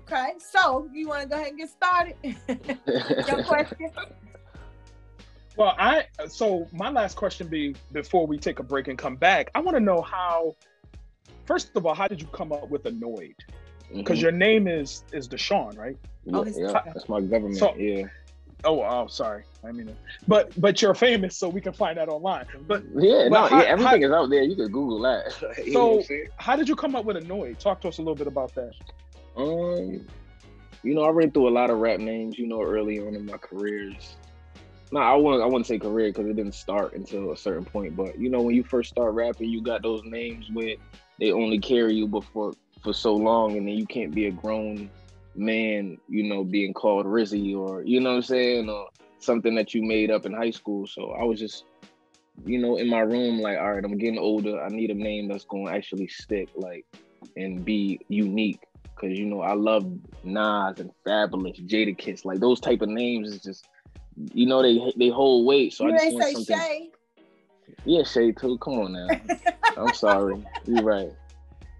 Okay. 0.02 0.34
So 0.38 0.88
you 0.92 1.08
want 1.08 1.22
to 1.22 1.28
go 1.28 1.36
ahead 1.36 1.48
and 1.48 1.58
get 1.58 1.70
started? 1.70 2.16
Your 3.28 3.42
question. 3.44 3.88
Well, 5.56 5.74
I 5.78 6.06
so 6.28 6.66
my 6.72 6.90
last 6.90 7.16
question 7.16 7.46
be 7.48 7.74
before 7.92 8.26
we 8.26 8.38
take 8.38 8.58
a 8.58 8.62
break 8.62 8.88
and 8.88 8.96
come 8.98 9.16
back. 9.16 9.50
I 9.54 9.60
want 9.60 9.76
to 9.76 9.80
know 9.80 10.00
how. 10.00 10.56
First 11.46 11.72
of 11.76 11.84
all, 11.86 11.94
how 11.94 12.08
did 12.08 12.20
you 12.20 12.26
come 12.28 12.52
up 12.52 12.68
with 12.70 12.84
ANoyd? 12.84 13.34
Because 13.94 14.18
Mhm. 14.18 14.22
your 14.22 14.32
name 14.32 14.66
is 14.66 15.04
is 15.12 15.28
Deshaun, 15.28 15.76
right? 15.76 15.96
yeah, 16.24 16.36
Oh, 16.38 16.44
yeah, 16.46 16.82
that's 16.86 17.08
my 17.08 17.20
government. 17.20 17.56
So- 17.58 17.74
yeah. 17.76 18.06
Oh, 18.64 18.80
oh, 18.80 19.08
sorry. 19.08 19.42
I 19.64 19.72
mean, 19.72 19.94
but 20.28 20.58
but 20.60 20.80
you're 20.80 20.94
famous, 20.94 21.36
so 21.36 21.48
we 21.48 21.60
can 21.60 21.72
find 21.72 21.98
that 21.98 22.08
online. 22.08 22.46
But 22.68 22.84
Yeah, 22.94 23.28
But 23.28 23.40
no, 23.40 23.46
how- 23.48 23.62
yeah, 23.62 23.68
everything 23.68 24.02
is 24.04 24.12
out 24.12 24.30
there. 24.30 24.44
You 24.44 24.54
can 24.54 24.66
Google 24.70 25.00
that. 25.00 25.34
You 25.66 25.72
know 25.72 26.00
So- 26.02 26.14
how 26.36 26.54
did 26.56 26.68
you 26.68 26.76
come 26.76 26.94
up 26.94 27.04
with 27.04 27.16
ANoyd? 27.16 27.58
Talk 27.58 27.80
to 27.82 27.88
us 27.88 27.98
a 27.98 28.02
little 28.02 28.14
bit 28.14 28.28
about 28.28 28.54
that. 28.54 28.72
um, 29.36 30.06
you 30.84 30.94
know, 30.94 31.02
I 31.02 31.10
ran 31.10 31.30
through 31.32 31.48
a 31.48 31.50
lot 31.60 31.70
of 31.70 31.78
rap 31.78 31.98
names. 32.00 32.38
You 32.38 32.46
know, 32.46 32.62
early 32.62 33.00
on 33.00 33.14
in 33.16 33.26
my 33.26 33.36
careers. 33.38 34.16
No, 34.92 35.00
I 35.00 35.14
wouldn't. 35.16 35.42
I 35.42 35.46
wouldn't 35.46 35.66
say 35.66 35.78
career 35.78 36.10
because 36.10 36.26
it 36.26 36.36
didn't 36.36 36.54
start 36.54 36.92
until 36.92 37.32
a 37.32 37.36
certain 37.36 37.64
point. 37.64 37.96
But 37.96 38.18
you 38.18 38.28
know, 38.28 38.42
when 38.42 38.54
you 38.54 38.62
first 38.62 38.90
start 38.90 39.14
rapping, 39.14 39.48
you 39.48 39.62
got 39.62 39.82
those 39.82 40.02
names 40.04 40.48
where 40.52 40.76
they 41.18 41.32
only 41.32 41.58
carry 41.58 41.94
you 41.94 42.06
before 42.06 42.52
for 42.82 42.92
so 42.92 43.14
long, 43.14 43.56
and 43.56 43.66
then 43.66 43.74
you 43.74 43.86
can't 43.86 44.14
be 44.14 44.26
a 44.26 44.30
grown 44.30 44.90
man. 45.34 45.98
You 46.08 46.24
know, 46.24 46.44
being 46.44 46.74
called 46.74 47.06
Rizzy 47.06 47.56
or 47.56 47.82
you 47.82 48.00
know 48.00 48.10
what 48.10 48.16
I'm 48.16 48.22
saying, 48.22 48.68
or 48.68 48.88
something 49.18 49.54
that 49.54 49.72
you 49.72 49.82
made 49.82 50.10
up 50.10 50.26
in 50.26 50.34
high 50.34 50.50
school. 50.50 50.86
So 50.86 51.12
I 51.12 51.24
was 51.24 51.40
just 51.40 51.64
you 52.44 52.58
know, 52.58 52.76
in 52.76 52.88
my 52.88 53.00
room, 53.00 53.40
like, 53.40 53.58
all 53.58 53.72
right, 53.72 53.84
I'm 53.84 53.98
getting 53.98 54.18
older. 54.18 54.62
I 54.62 54.68
need 54.68 54.90
a 54.90 54.94
name 54.94 55.28
that's 55.28 55.44
going 55.44 55.66
to 55.66 55.72
actually 55.72 56.08
stick, 56.08 56.48
like, 56.56 56.84
and 57.36 57.64
be 57.64 58.00
unique. 58.08 58.60
Cause 58.96 59.10
you 59.10 59.26
know, 59.26 59.40
I 59.40 59.54
love 59.54 59.84
Nas 60.22 60.78
and 60.78 60.92
Fabolous, 61.04 61.66
Jada 61.66 61.96
Kiss, 61.96 62.24
like 62.24 62.38
those 62.38 62.60
type 62.60 62.82
of 62.82 62.88
names 62.88 63.32
is 63.32 63.42
just, 63.42 63.66
you 64.32 64.46
know, 64.46 64.62
they 64.62 64.92
they 64.96 65.08
hold 65.08 65.46
weight. 65.46 65.72
So 65.72 65.84
you 65.84 65.90
I 65.90 65.92
just 65.94 66.04
ain't 66.06 66.14
want 66.14 66.24
say 66.26 66.32
something. 66.34 66.56
Shay. 66.58 66.90
Yeah, 67.84 68.02
Shay 68.04 68.32
too. 68.32 68.58
Come 68.58 68.74
on 68.74 68.92
now. 68.92 69.08
I'm 69.76 69.92
sorry. 69.92 70.44
You're 70.66 70.82
right. 70.82 71.10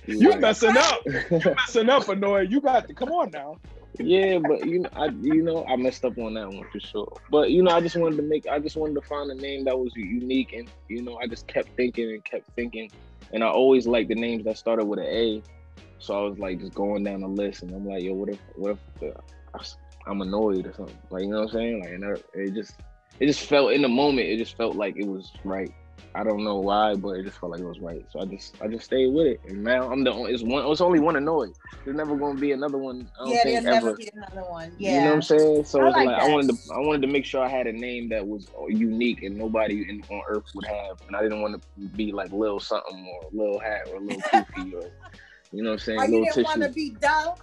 You're 0.07 0.21
You 0.21 0.31
right. 0.31 0.41
messing 0.41 0.77
up. 0.77 1.01
You 1.31 1.41
messing 1.57 1.91
up, 1.91 2.09
annoying. 2.09 2.51
You 2.51 2.61
got 2.61 2.89
to 2.89 2.95
come 2.95 3.11
on 3.11 3.31
now. 3.31 3.57
yeah, 3.99 4.39
but 4.39 4.65
you 4.67 4.81
know, 4.81 4.91
I 4.97 5.07
you 5.21 5.43
know, 5.43 5.65
I 5.67 5.77
messed 5.77 6.05
up 6.05 6.17
on 6.19 6.35
that 6.35 6.49
one 6.49 6.65
for 6.73 6.81
sure. 6.81 7.13
But 7.31 7.51
you 7.51 7.63
know, 7.63 7.71
I 7.73 7.81
just 7.81 7.97
wanted 7.97 8.17
to 8.17 8.23
make, 8.23 8.47
I 8.49 8.59
just 8.59 8.77
wanted 8.77 8.95
to 8.95 9.03
find 9.03 9.31
a 9.31 9.35
name 9.35 9.65
that 9.65 9.79
was 9.79 9.93
unique, 9.95 10.53
and 10.55 10.71
you 10.89 11.03
know, 11.03 11.19
I 11.23 11.27
just 11.27 11.47
kept 11.47 11.69
thinking 11.77 12.11
and 12.11 12.25
kept 12.25 12.49
thinking, 12.57 12.91
and 13.33 13.45
I 13.45 13.49
always 13.49 13.87
liked 13.87 14.09
the 14.09 14.15
names 14.15 14.45
that 14.45 14.57
started 14.59 14.87
with 14.87 14.99
an 14.99 15.07
A. 15.07 15.43
So 15.99 16.19
I 16.19 16.29
was 16.29 16.39
like 16.39 16.59
just 16.59 16.75
going 16.75 17.05
down 17.05 17.21
the 17.21 17.29
list, 17.29 17.63
and 17.63 17.71
I'm 17.71 17.87
like, 17.87 18.03
yo, 18.03 18.15
what 18.15 18.31
if, 18.31 18.41
what 18.57 18.73
if 18.73 19.15
uh, 19.55 19.63
I'm 20.07 20.21
annoyed 20.21 20.67
or 20.67 20.73
something? 20.73 20.99
Like, 21.11 21.23
you 21.25 21.31
know 21.31 21.41
what 21.41 21.49
I'm 21.49 21.53
saying? 21.53 21.81
Like, 21.81 21.91
and 21.91 22.05
I, 22.05 22.15
it 22.35 22.55
just, 22.55 22.75
it 23.21 23.27
just 23.27 23.41
felt 23.41 23.73
in 23.73 23.83
the 23.83 23.89
moment, 23.89 24.29
it 24.29 24.39
just 24.39 24.57
felt 24.57 24.77
like 24.77 24.97
it 24.97 25.07
was 25.07 25.31
right. 25.45 25.73
I 26.15 26.25
don't 26.25 26.45
know 26.45 26.59
why, 26.59 26.95
but 26.95 27.11
it 27.11 27.25
just 27.25 27.39
felt 27.39 27.53
like 27.53 27.61
it 27.61 27.67
was 27.67 27.81
right. 27.81 28.05
So 28.11 28.21
I 28.21 28.27
just, 28.27 28.55
I 28.61 28.69
just 28.69 28.85
stayed 28.85 29.13
with 29.13 29.27
it, 29.27 29.41
and 29.49 29.65
now 29.65 29.91
I'm 29.91 30.05
the 30.05 30.13
only. 30.13 30.33
It's 30.33 30.43
one. 30.43 30.67
It's 30.71 30.81
only 30.83 31.01
one 31.01 31.15
ANoyd. 31.15 31.53
There's 31.85 31.97
never 31.97 32.17
gonna 32.17 32.39
be 32.39 32.53
another 32.53 32.79
one. 32.79 33.09
I 33.19 33.25
don't 33.25 33.35
Yeah, 33.35 33.43
think 33.45 33.65
there's 33.65 33.77
ever. 33.77 33.87
never 33.87 33.97
be 33.97 34.11
another 34.15 34.49
one. 34.49 34.73
Yeah. 34.79 34.97
You 34.97 35.01
know 35.01 35.07
what 35.09 35.15
I'm 35.15 35.23
saying? 35.23 35.65
So 35.65 35.81
I 35.81 35.89
like 35.89 36.07
like 36.07 36.19
I 36.19 36.29
wanted 36.29 36.49
to 36.49 36.73
I 36.73 36.79
wanted 36.79 37.03
to 37.03 37.09
make 37.09 37.25
sure 37.25 37.43
I 37.43 37.49
had 37.49 37.67
a 37.67 37.73
name 37.73 38.09
that 38.11 38.27
was 38.27 38.47
unique 38.69 39.23
and 39.23 39.37
nobody 39.37 39.89
in, 39.89 40.03
on 40.11 40.21
earth 40.29 40.45
would 40.55 40.67
have, 40.67 40.99
and 41.09 41.17
I 41.17 41.23
didn't 41.23 41.41
want 41.41 41.61
to 41.61 41.89
be 41.97 42.13
like 42.13 42.31
Lil 42.31 42.61
something 42.61 43.07
or 43.07 43.29
Lil 43.33 43.59
Hat 43.59 43.81
or 43.93 44.01
Lil 44.01 44.21
Goofy 44.33 44.75
or 44.75 44.85
You 45.53 45.63
know 45.63 45.71
what 45.71 45.73
I'm 45.75 45.79
saying? 45.81 45.99
Oh, 45.99 46.05
you 46.05 46.11
little 46.11 46.25
didn't 46.25 46.45
want 46.45 46.63
to 46.63 46.69
be 46.71 46.91
duh, 47.01 47.35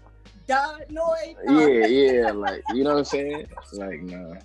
Noid. 0.49 1.35
Yeah, 1.45 1.85
yeah, 1.87 2.31
like 2.45 2.63
you 2.73 2.83
know 2.83 2.91
what 2.91 2.99
I'm 2.99 3.05
saying? 3.05 3.47
Like 3.73 4.01
nah. 4.01 4.35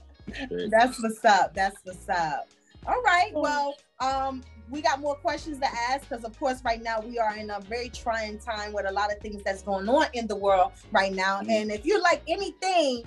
That's 0.70 1.02
what's 1.02 1.24
up. 1.24 1.54
That's 1.54 1.76
what's 1.84 2.08
up. 2.08 2.48
All 2.86 3.00
right. 3.02 3.32
Oh. 3.34 3.40
Well, 3.42 3.74
um, 4.00 4.42
we 4.70 4.80
got 4.82 5.00
more 5.00 5.14
questions 5.14 5.58
to 5.58 5.66
ask 5.66 6.08
because, 6.08 6.24
of 6.24 6.38
course, 6.38 6.62
right 6.64 6.82
now 6.82 7.00
we 7.00 7.18
are 7.18 7.36
in 7.36 7.50
a 7.50 7.60
very 7.60 7.88
trying 7.90 8.38
time 8.38 8.72
with 8.72 8.86
a 8.88 8.92
lot 8.92 9.12
of 9.12 9.18
things 9.20 9.42
that's 9.42 9.62
going 9.62 9.88
on 9.88 10.06
in 10.14 10.26
the 10.26 10.36
world 10.36 10.72
right 10.92 11.12
now. 11.12 11.40
Mhm. 11.40 11.50
And 11.50 11.72
if 11.72 11.84
you 11.84 12.02
like 12.02 12.22
anything, 12.26 13.04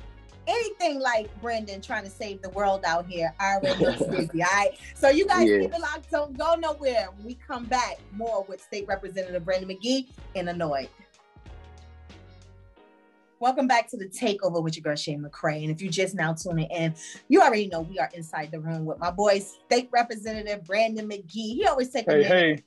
anything 0.47 0.99
like 0.99 1.29
Brandon 1.41 1.81
trying 1.81 2.03
to 2.03 2.09
save 2.09 2.41
the 2.41 2.49
world 2.51 2.81
out 2.85 3.07
here, 3.07 3.33
I 3.39 3.55
already 3.55 3.83
know 3.83 4.07
busy. 4.07 4.43
All 4.43 4.49
right. 4.53 4.71
So 4.95 5.09
you 5.09 5.25
guys 5.27 5.49
Yeah. 5.49 5.59
keep 5.61 5.73
it 5.73 5.81
locked. 5.81 6.09
Don't 6.11 6.37
go 6.37 6.55
nowhere. 6.55 7.09
When 7.17 7.25
we 7.25 7.33
come 7.35 7.65
back, 7.65 7.97
more 8.13 8.45
with 8.47 8.61
State 8.61 8.87
Representative 8.87 9.43
Brandon 9.43 9.69
McGee 9.69 10.07
in 10.35 10.45
ANoyd. 10.47 10.89
Welcome 13.39 13.67
back 13.67 13.87
to 13.89 13.97
the 13.97 14.07
takeover 14.07 14.63
with 14.63 14.75
your 14.75 14.81
girl 14.81 14.95
Shay 14.95 15.15
McCray. 15.15 15.61
And 15.61 15.69
if 15.69 15.79
you're 15.79 15.91
just 15.91 16.15
now 16.15 16.33
tuning 16.33 16.67
in, 16.71 16.95
you 17.27 17.39
already 17.41 17.67
know 17.67 17.81
we 17.81 17.99
are 17.99 18.09
inside 18.15 18.49
the 18.51 18.59
room 18.59 18.83
with 18.83 18.97
my 18.97 19.11
boy, 19.11 19.39
State 19.39 19.89
Representative 19.91 20.63
Brandon 20.63 21.07
McGee. 21.07 21.53
He 21.53 21.65
always 21.67 21.91
takes 21.91 22.11
Hey, 22.11 22.23
hey. 22.23 22.63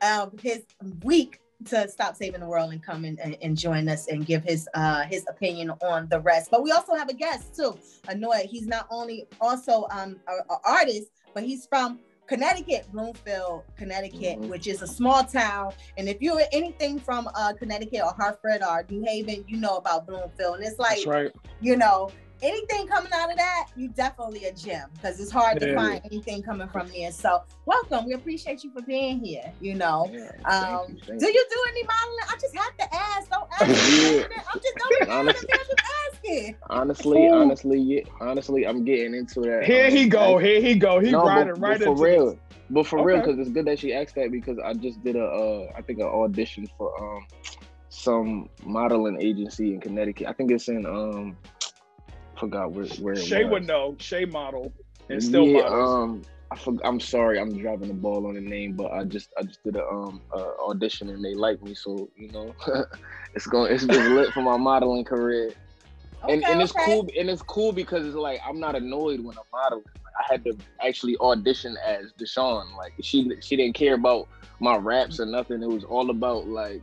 um, 0.00 0.30
his 0.40 0.62
week 1.02 1.40
to 1.64 1.88
stop 1.88 2.14
saving 2.14 2.40
the 2.40 2.46
world 2.46 2.72
and 2.72 2.80
come 2.80 3.04
in 3.04 3.18
and, 3.18 3.36
and 3.42 3.56
join 3.58 3.88
us 3.88 4.06
and 4.08 4.24
give 4.26 4.42
his 4.44 4.68
uh 4.74 5.02
his 5.02 5.24
opinion 5.28 5.70
on 5.82 6.08
the 6.08 6.20
rest. 6.20 6.50
But 6.50 6.62
we 6.62 6.70
also 6.72 6.94
have 6.94 7.08
a 7.08 7.14
guest 7.14 7.54
too. 7.56 7.76
ANoyd. 8.08 8.46
He's 8.46 8.66
not 8.66 8.86
only 8.90 9.26
also 9.40 9.86
um 9.90 10.20
a, 10.28 10.52
a 10.52 10.56
artist, 10.64 11.08
but 11.34 11.42
he's 11.44 11.66
from 11.66 12.00
Connecticut, 12.32 12.90
Bloomfield, 12.90 13.62
Connecticut, 13.76 14.40
Mhm. 14.40 14.48
which 14.48 14.66
is 14.66 14.80
a 14.80 14.86
small 14.86 15.22
town. 15.22 15.70
And 15.98 16.08
if 16.08 16.22
you're 16.22 16.40
anything 16.50 16.98
from 16.98 17.28
uh 17.34 17.52
Connecticut 17.52 18.00
or 18.02 18.14
Hartford 18.14 18.62
or 18.62 18.86
New 18.88 19.04
Haven, 19.04 19.44
you 19.46 19.58
know 19.58 19.76
about 19.76 20.06
Bloomfield. 20.06 20.56
And 20.56 20.64
it's 20.64 20.78
like 20.78 21.04
right. 21.04 21.30
you 21.60 21.76
know, 21.76 22.10
anything 22.42 22.86
coming 22.88 23.12
out 23.14 23.30
of 23.30 23.36
that, 23.36 23.68
you 23.76 23.88
definitely 23.88 24.44
a 24.44 24.52
gem 24.52 24.88
because 24.94 25.20
it's 25.20 25.30
hard 25.30 25.60
to 25.60 25.74
find 25.74 26.00
anything 26.04 26.42
coming 26.42 26.68
from 26.68 26.88
there. 26.88 27.12
So, 27.12 27.42
welcome. 27.66 28.04
We 28.06 28.14
appreciate 28.14 28.64
you 28.64 28.70
for 28.72 28.82
being 28.82 29.24
here. 29.24 29.52
You 29.60 29.74
know, 29.76 30.10
Yeah, 30.12 30.30
um, 30.44 30.86
you, 31.08 31.18
do 31.18 31.26
you. 31.26 31.32
you 31.32 31.46
do 31.50 31.64
any 31.68 31.84
modeling? 31.84 32.26
I 32.28 32.36
just 32.40 32.56
have 32.56 32.76
to 32.76 32.94
ask. 32.94 33.30
Don't 33.30 33.48
ask. 33.60 33.68
me. 33.68 34.16
Yeah. 34.18 34.24
I'm 34.52 34.60
just 34.60 34.76
don't 34.76 35.10
Honestly. 35.10 35.48
asking. 36.12 36.56
Honestly, 36.70 37.26
Ooh. 37.26 37.34
honestly, 37.34 37.78
yeah, 37.80 38.00
honestly, 38.20 38.66
I'm 38.66 38.84
getting 38.84 39.14
into 39.14 39.40
that. 39.42 39.64
Here 39.64 39.86
um, 39.86 39.92
he 39.92 40.08
go. 40.08 40.36
act- 40.38 40.46
Here 40.46 40.60
he 40.60 40.74
go. 40.74 41.00
He 41.00 41.10
no, 41.10 41.24
riding 41.24 41.54
but, 41.54 41.60
right 41.60 41.78
but 41.78 41.84
for 41.84 41.90
into 41.92 42.02
real. 42.04 42.26
this. 42.32 42.38
But 42.70 42.86
for 42.86 43.04
real, 43.04 43.18
because 43.18 43.38
it's 43.38 43.50
good 43.50 43.66
that 43.66 43.78
she 43.78 43.92
asked 43.92 44.14
that 44.14 44.30
because 44.32 44.58
I 44.64 44.72
just 44.72 45.02
did 45.04 45.14
a, 45.16 45.24
uh, 45.24 45.72
I 45.76 45.82
think 45.82 45.98
an 45.98 46.06
audition 46.06 46.66
for 46.78 46.92
um 47.02 47.26
some 47.90 48.48
modeling 48.64 49.20
agency 49.20 49.74
in 49.74 49.80
Connecticut. 49.80 50.26
I 50.26 50.32
think 50.32 50.50
it's 50.50 50.68
in 50.68 50.86
um, 50.86 51.36
forgot 52.42 52.72
where 52.72 52.86
where 53.00 53.14
it 53.14 53.24
Shay 53.24 53.44
was. 53.44 53.52
would 53.52 53.66
know. 53.66 53.96
Shay 53.98 54.24
model 54.24 54.72
and 55.08 55.22
still 55.22 55.46
yeah, 55.46 55.62
models. 55.62 55.90
um, 55.90 56.22
I 56.50 56.56
for, 56.56 56.74
I'm 56.84 56.98
sorry, 56.98 57.38
I'm 57.38 57.56
dropping 57.56 57.88
the 57.88 57.94
ball 57.94 58.26
on 58.26 58.34
the 58.34 58.40
name, 58.40 58.72
but 58.72 58.92
I 58.92 59.04
just 59.04 59.32
I 59.38 59.42
just 59.44 59.62
did 59.62 59.76
a 59.76 59.86
um 59.86 60.20
uh, 60.34 60.52
audition 60.68 61.08
and 61.08 61.24
they 61.24 61.34
like 61.34 61.62
me, 61.62 61.74
so 61.74 62.08
you 62.16 62.32
know, 62.32 62.54
it's 63.34 63.46
going 63.46 63.72
it's 63.72 63.84
been 63.84 64.14
lit 64.16 64.32
for 64.32 64.42
my 64.42 64.56
modeling 64.56 65.04
career. 65.04 65.52
Okay, 66.24 66.34
and, 66.34 66.44
and 66.44 66.60
it's 66.62 66.72
cool 66.72 67.08
and 67.18 67.30
it's 67.30 67.42
cool 67.42 67.72
because 67.72 68.06
it's 68.06 68.16
like 68.16 68.40
I'm 68.46 68.58
not 68.58 68.74
annoyed 68.74 69.20
when 69.20 69.36
I'm 69.38 69.50
modeling. 69.52 69.84
Like, 70.04 70.14
I 70.18 70.32
had 70.32 70.44
to 70.44 70.56
actually 70.84 71.16
audition 71.18 71.76
as 71.86 72.12
Deshaun. 72.18 72.76
Like 72.76 72.92
she 73.02 73.30
she 73.40 73.54
didn't 73.56 73.76
care 73.76 73.94
about 73.94 74.28
my 74.58 74.76
raps 74.76 75.20
or 75.20 75.26
nothing. 75.26 75.62
It 75.62 75.68
was 75.68 75.84
all 75.84 76.10
about 76.10 76.48
like 76.48 76.82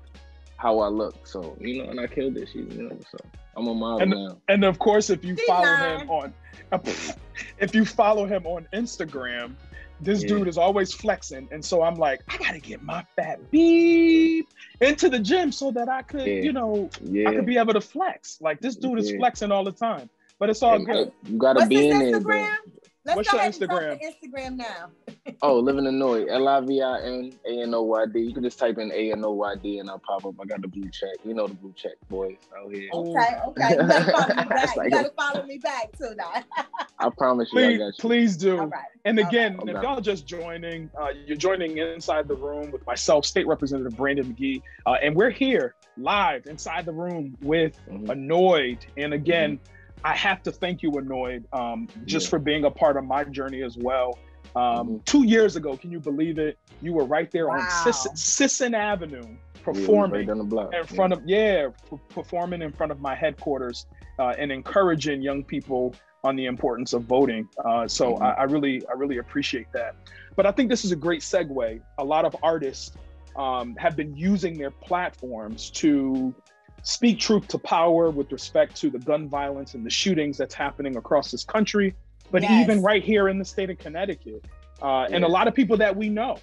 how 0.56 0.80
I 0.80 0.88
look. 0.88 1.28
So 1.28 1.58
you 1.60 1.84
know, 1.84 1.89
and 1.89 2.00
I 2.00 2.08
killed 2.08 2.38
it. 2.38 2.48
She 2.51 2.60
you 2.60 2.89
know, 2.89 2.98
so 3.12 3.18
I'm 3.60 3.68
a 3.68 3.74
model 3.75 4.01
And- 4.01 4.12
now. 4.12 4.38
And 4.48 4.63
of 4.63 4.80
course, 4.80 5.10
if 5.10 5.24
you 5.24 5.36
She 5.36 5.46
follow 5.46 5.63
lying. 5.66 6.00
him 6.01 6.10
on, 6.10 6.34
if 7.60 7.75
you 7.75 7.86
follow 7.86 8.25
him 8.25 8.46
on 8.48 8.68
Instagram, 8.74 9.56
this 10.01 10.22
Yeah. 10.24 10.30
dude 10.30 10.48
is 10.48 10.58
always 10.58 10.94
flexing, 10.94 11.50
and 11.51 11.63
so 11.63 11.82
I'm 11.84 11.96
like, 11.96 12.22
I 12.30 12.38
gotta 12.38 12.60
get 12.60 12.82
my 12.82 13.06
fat 13.18 13.39
beep 13.51 14.48
into 14.80 15.10
the 15.10 15.20
gym 15.20 15.51
so 15.51 15.72
that 15.72 15.89
I 15.89 16.04
could, 16.04 16.25
Yeah. 16.25 16.42
you 16.42 16.54
know, 16.54 16.89
Yeah. 17.04 17.30
I 17.30 17.36
could 17.36 17.46
be 17.46 17.58
able 17.58 17.74
to 17.74 17.82
flex. 17.82 18.39
Like 18.42 18.62
this 18.62 18.75
dude 18.78 18.98
is 19.00 19.12
flexing 19.12 19.51
all 19.51 19.66
the 19.66 19.74
time, 19.74 20.10
but 20.39 20.50
it's 20.50 20.63
all 20.63 20.75
And, 20.75 20.86
good. 20.86 21.08
uh, 21.10 21.12
you 21.25 21.38
gotta 21.38 21.58
What's 21.60 21.70
be 21.70 21.88
his 21.88 22.13
in 22.16 22.24
there. 22.24 22.58
Though. 23.06 23.12
Instagram? 23.12 23.15
Let's 23.15 23.15
What's 23.18 23.32
go 23.32 23.38
your 23.38 23.41
ahead 23.41 23.62
and 23.62 23.70
drop 23.70 23.82
Instagram? 23.82 24.00
the 24.22 24.27
Instagram 24.27 24.56
now. 24.58 24.91
Oh, 25.41 25.58
living 25.60 25.86
ANoyd. 25.86 26.27
L 26.29 26.48
I 26.50 26.60
V 26.60 26.82
I 26.82 27.01
N 27.01 27.32
A 27.46 27.62
N 27.63 27.74
O 27.74 27.84
Y 27.84 28.06
D. 28.12 28.20
You 28.20 28.34
can 28.34 28.44
just 28.44 28.60
type 28.60 28.77
in 28.77 28.91
A 28.91 29.12
N 29.13 29.24
O 29.24 29.32
Y 29.32 29.56
D 29.63 29.79
and 29.79 29.89
I'll 29.89 30.00
pop 30.00 30.25
up. 30.25 30.34
I 30.41 30.44
got 30.46 30.62
the 30.62 30.68
blue 30.68 30.89
check. 30.91 31.13
You 31.24 31.34
know 31.34 31.48
the 31.48 31.53
blue 31.53 31.72
check 31.77 31.94
boys 32.10 32.36
out 32.58 32.74
here. 32.74 32.89
Okay, 32.91 33.38
okay. 33.48 33.70
You 33.70 33.77
gotta 33.77 34.12
follow 34.12 34.36
me 34.36 34.44
back. 34.50 34.75
Like- 34.75 34.86
you 34.86 34.89
gotta 34.91 35.12
follow 35.15 35.46
me 35.46 35.58
back 35.60 35.98
too 35.98 36.13
now. 36.18 36.34
I 37.00 37.10
promise 37.18 37.50
you, 37.53 37.60
I 37.60 37.63
Please, 37.68 37.77
got 37.77 37.86
you. 37.86 37.94
please 38.00 38.38
do. 38.38 38.60
All 38.60 38.68
right. 38.68 38.84
And 39.06 39.18
again, 39.20 39.56
right. 39.58 39.70
if 39.70 39.75
Okay. 39.77 39.88
y'all 39.88 40.01
just 40.01 40.25
joining, 40.27 40.89
uh, 41.00 41.10
you're 41.25 41.38
joining 41.38 41.77
inside 41.77 42.27
the 42.27 42.36
room 42.36 42.72
with 42.72 42.86
myself, 42.86 43.25
State 43.25 43.48
Representative 43.48 43.96
Brandon 43.96 44.25
McGee, 44.34 44.62
uh, 44.88 44.96
and 45.01 45.15
we're 45.15 45.29
here 45.29 45.75
live 45.96 46.48
inside 46.48 46.86
the 46.86 46.91
room 46.91 47.38
with 47.41 47.79
Mhm. 47.89 48.08
ANoyd. 48.08 48.79
And 48.98 49.13
again, 49.13 49.60
I 50.03 50.15
have 50.15 50.41
to 50.44 50.51
thank 50.51 50.82
you, 50.82 50.91
ANoyd, 50.91 51.44
um, 51.53 51.88
just 52.06 52.27
Yeah. 52.27 52.29
for 52.32 52.39
being 52.39 52.65
a 52.65 52.72
part 52.72 52.98
of 52.98 53.03
my 53.03 53.24
journey 53.25 53.63
as 53.63 53.77
well. 53.77 54.18
Um, 54.56 54.62
Mhm. 54.89 55.06
Two 55.06 55.24
years 55.25 55.56
ago, 55.56 55.77
can 55.77 55.91
you 55.91 56.00
believe 56.00 56.39
it? 56.39 56.58
You 56.82 56.94
were 56.94 57.03
right 57.06 57.29
there 57.32 57.50
on 57.51 57.60
Wow. 57.60 57.68
Sis- 57.91 58.08
Sisson 58.15 58.74
Avenue 58.74 59.22
Yeah, 59.24 59.36
performing 59.63 60.27
right 60.27 60.38
the 60.38 60.44
block. 60.44 60.74
in 60.74 60.84
front 60.86 61.13
of 61.13 61.22
yeah 61.25 61.68
p- 61.89 62.00
performing 62.10 62.62
in 62.62 62.72
front 62.72 62.91
of 62.91 63.00
my 63.01 63.13
headquarters 63.13 63.86
uh, 64.18 64.34
and 64.39 64.51
encouraging 64.51 65.22
young 65.22 65.44
people 65.44 65.94
on 66.24 66.36
the 66.36 66.46
importance 66.46 66.94
of 66.94 67.03
voting 67.03 67.48
uh, 67.65 67.88
so 67.88 68.15
Mhm. 68.15 68.22
I, 68.22 68.29
I 68.32 68.44
really 68.44 68.82
i 68.88 68.94
really 68.94 69.18
appreciate 69.18 69.68
that 69.74 69.96
but 70.36 70.46
i 70.48 70.51
think 70.51 70.70
this 70.70 70.84
is 70.86 70.91
a 70.91 70.96
great 70.96 71.22
segue 71.22 71.79
a 72.00 72.03
lot 72.03 72.25
of 72.25 72.36
artists 72.41 72.96
um, 73.36 73.75
have 73.75 73.96
been 73.96 74.15
using 74.15 74.58
their 74.58 74.72
platforms 74.72 75.70
to 75.72 76.34
speak 76.83 77.19
truth 77.19 77.48
to 77.48 77.57
power 77.57 78.09
with 78.09 78.31
respect 78.31 78.75
to 78.75 78.89
the 78.89 79.00
gun 79.00 79.27
violence 79.27 79.74
and 79.74 79.86
the 79.86 79.89
shootings 79.89 80.38
that's 80.38 80.55
happening 80.55 80.98
across 80.98 81.31
this 81.31 81.43
country 81.43 81.95
but 82.31 82.43
Yes. 82.43 82.51
even 82.51 82.81
right 82.81 83.03
here 83.03 83.27
in 83.27 83.39
the 83.39 83.45
state 83.45 83.69
of 83.69 83.77
connecticut 83.77 84.43
uh, 84.81 85.07
and 85.12 85.24
a 85.24 85.27
lot 85.27 85.48
of 85.48 85.53
people 85.53 85.77
that 85.77 85.95
we 85.95 86.09
know 86.09 86.38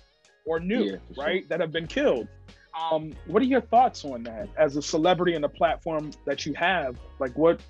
or 0.45 0.61
knew 0.61 0.85
Yeah, 0.85 0.97
for 1.09 1.15
sure. 1.15 1.25
right 1.25 1.49
that 1.49 1.61
have 1.61 1.73
been 1.73 1.87
killed 1.87 2.29
um, 2.77 3.13
what 3.27 3.43
are 3.43 3.47
your 3.47 3.63
thoughts 3.63 4.05
on 4.05 4.23
that 4.25 4.49
as 4.59 4.77
a 4.77 4.83
celebrity 4.83 5.35
and 5.35 5.45
a 5.45 5.49
platform 5.49 6.11
that 6.27 6.45
you 6.45 6.53
have? 6.55 6.97
Like, 7.19 7.37
what, 7.37 7.61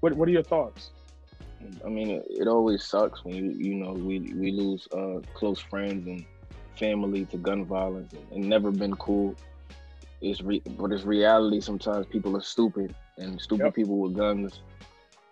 what, 0.00 0.12
what 0.14 0.28
are 0.28 0.32
your 0.32 0.42
thoughts? 0.42 0.90
I 1.84 1.88
mean, 1.88 2.10
it, 2.10 2.26
it 2.28 2.48
always 2.48 2.84
sucks 2.84 3.24
when 3.24 3.34
you 3.34 3.50
you 3.52 3.74
know 3.74 3.92
we 3.92 4.18
we 4.34 4.50
lose 4.52 4.86
uh, 4.92 5.20
close 5.34 5.58
friends 5.58 6.06
and 6.06 6.24
family 6.78 7.24
to 7.26 7.38
gun 7.38 7.64
violence, 7.64 8.12
and 8.32 8.48
never 8.48 8.70
been 8.70 8.94
cool. 8.96 9.34
It's 10.20 10.40
re- 10.42 10.62
but 10.78 10.92
it's 10.92 11.04
reality. 11.04 11.60
Sometimes 11.60 12.06
people 12.06 12.36
are 12.36 12.42
stupid, 12.42 12.94
and 13.18 13.40
stupid 13.40 13.66
Yep. 13.66 13.74
people 13.74 13.98
with 13.98 14.16
guns, 14.16 14.60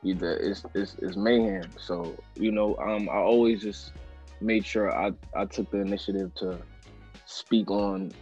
either 0.02 0.36
it's, 0.36 0.64
it's 0.74 0.96
it's 1.00 1.16
mayhem. 1.16 1.70
So 1.78 2.16
you 2.36 2.52
know, 2.52 2.76
um, 2.76 3.08
I 3.08 3.16
always 3.16 3.62
just 3.62 3.92
made 4.40 4.64
sure 4.64 4.94
I 4.94 5.12
I 5.34 5.46
took 5.46 5.70
the 5.70 5.78
initiative 5.80 6.34
to 6.36 6.58
speak 7.26 7.70
on 7.70 8.12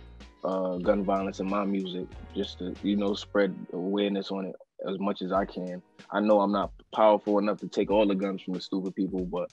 uh, 0.44 0.76
gun 0.78 1.04
violence 1.04 1.40
in 1.40 1.48
my 1.48 1.64
music, 1.64 2.06
just 2.34 2.58
to 2.58 2.74
you 2.82 2.96
know 2.96 3.14
spread 3.14 3.54
awareness 3.72 4.30
on 4.30 4.46
it 4.46 4.56
as 4.88 4.98
much 4.98 5.22
as 5.22 5.32
I 5.32 5.44
can. 5.44 5.82
I 6.10 6.20
know 6.20 6.40
I'm 6.40 6.52
not 6.52 6.72
powerful 6.94 7.38
enough 7.38 7.58
to 7.60 7.68
take 7.68 7.90
all 7.90 8.06
the 8.06 8.14
guns 8.14 8.42
from 8.42 8.54
the 8.54 8.60
stupid 8.60 8.94
people, 8.94 9.24
but 9.24 9.50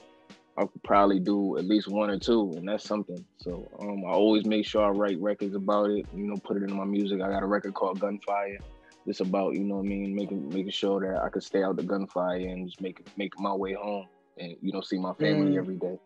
I 0.60 0.66
could 0.66 0.82
probably 0.82 1.20
do 1.20 1.56
at 1.56 1.64
least 1.64 1.88
one 1.88 2.10
or 2.10 2.18
two, 2.18 2.52
and 2.56 2.68
that's 2.68 2.84
something. 2.84 3.24
So 3.38 3.66
um, 3.80 4.04
I 4.04 4.10
always 4.10 4.44
make 4.44 4.66
sure 4.66 4.84
I 4.84 4.90
write 4.90 5.18
records 5.20 5.54
about 5.54 5.90
it. 5.90 6.06
You 6.14 6.26
know, 6.26 6.36
put 6.44 6.58
it 6.58 6.62
in 6.62 6.76
my 6.76 6.84
music. 6.84 7.22
I 7.22 7.30
got 7.30 7.42
a 7.42 7.46
record 7.46 7.72
called 7.74 7.98
Gunfire. 8.00 8.58
It's 9.06 9.20
about 9.20 9.54
you 9.54 9.64
know 9.64 9.76
what 9.76 9.86
I 9.86 9.88
mean, 9.88 10.14
making 10.14 10.48
making 10.50 10.70
sure 10.72 11.00
that 11.00 11.22
I 11.22 11.30
could 11.30 11.42
stay 11.42 11.62
out 11.62 11.76
the 11.76 11.82
gunfire 11.82 12.36
and 12.36 12.66
just 12.68 12.80
make 12.82 13.00
make 13.16 13.38
my 13.40 13.54
way 13.54 13.72
home, 13.72 14.06
and 14.38 14.54
you 14.60 14.72
know 14.72 14.82
see 14.82 14.98
my 14.98 15.14
family 15.14 15.52
Mm. 15.52 15.58
every 15.58 15.76
day. 15.76 15.98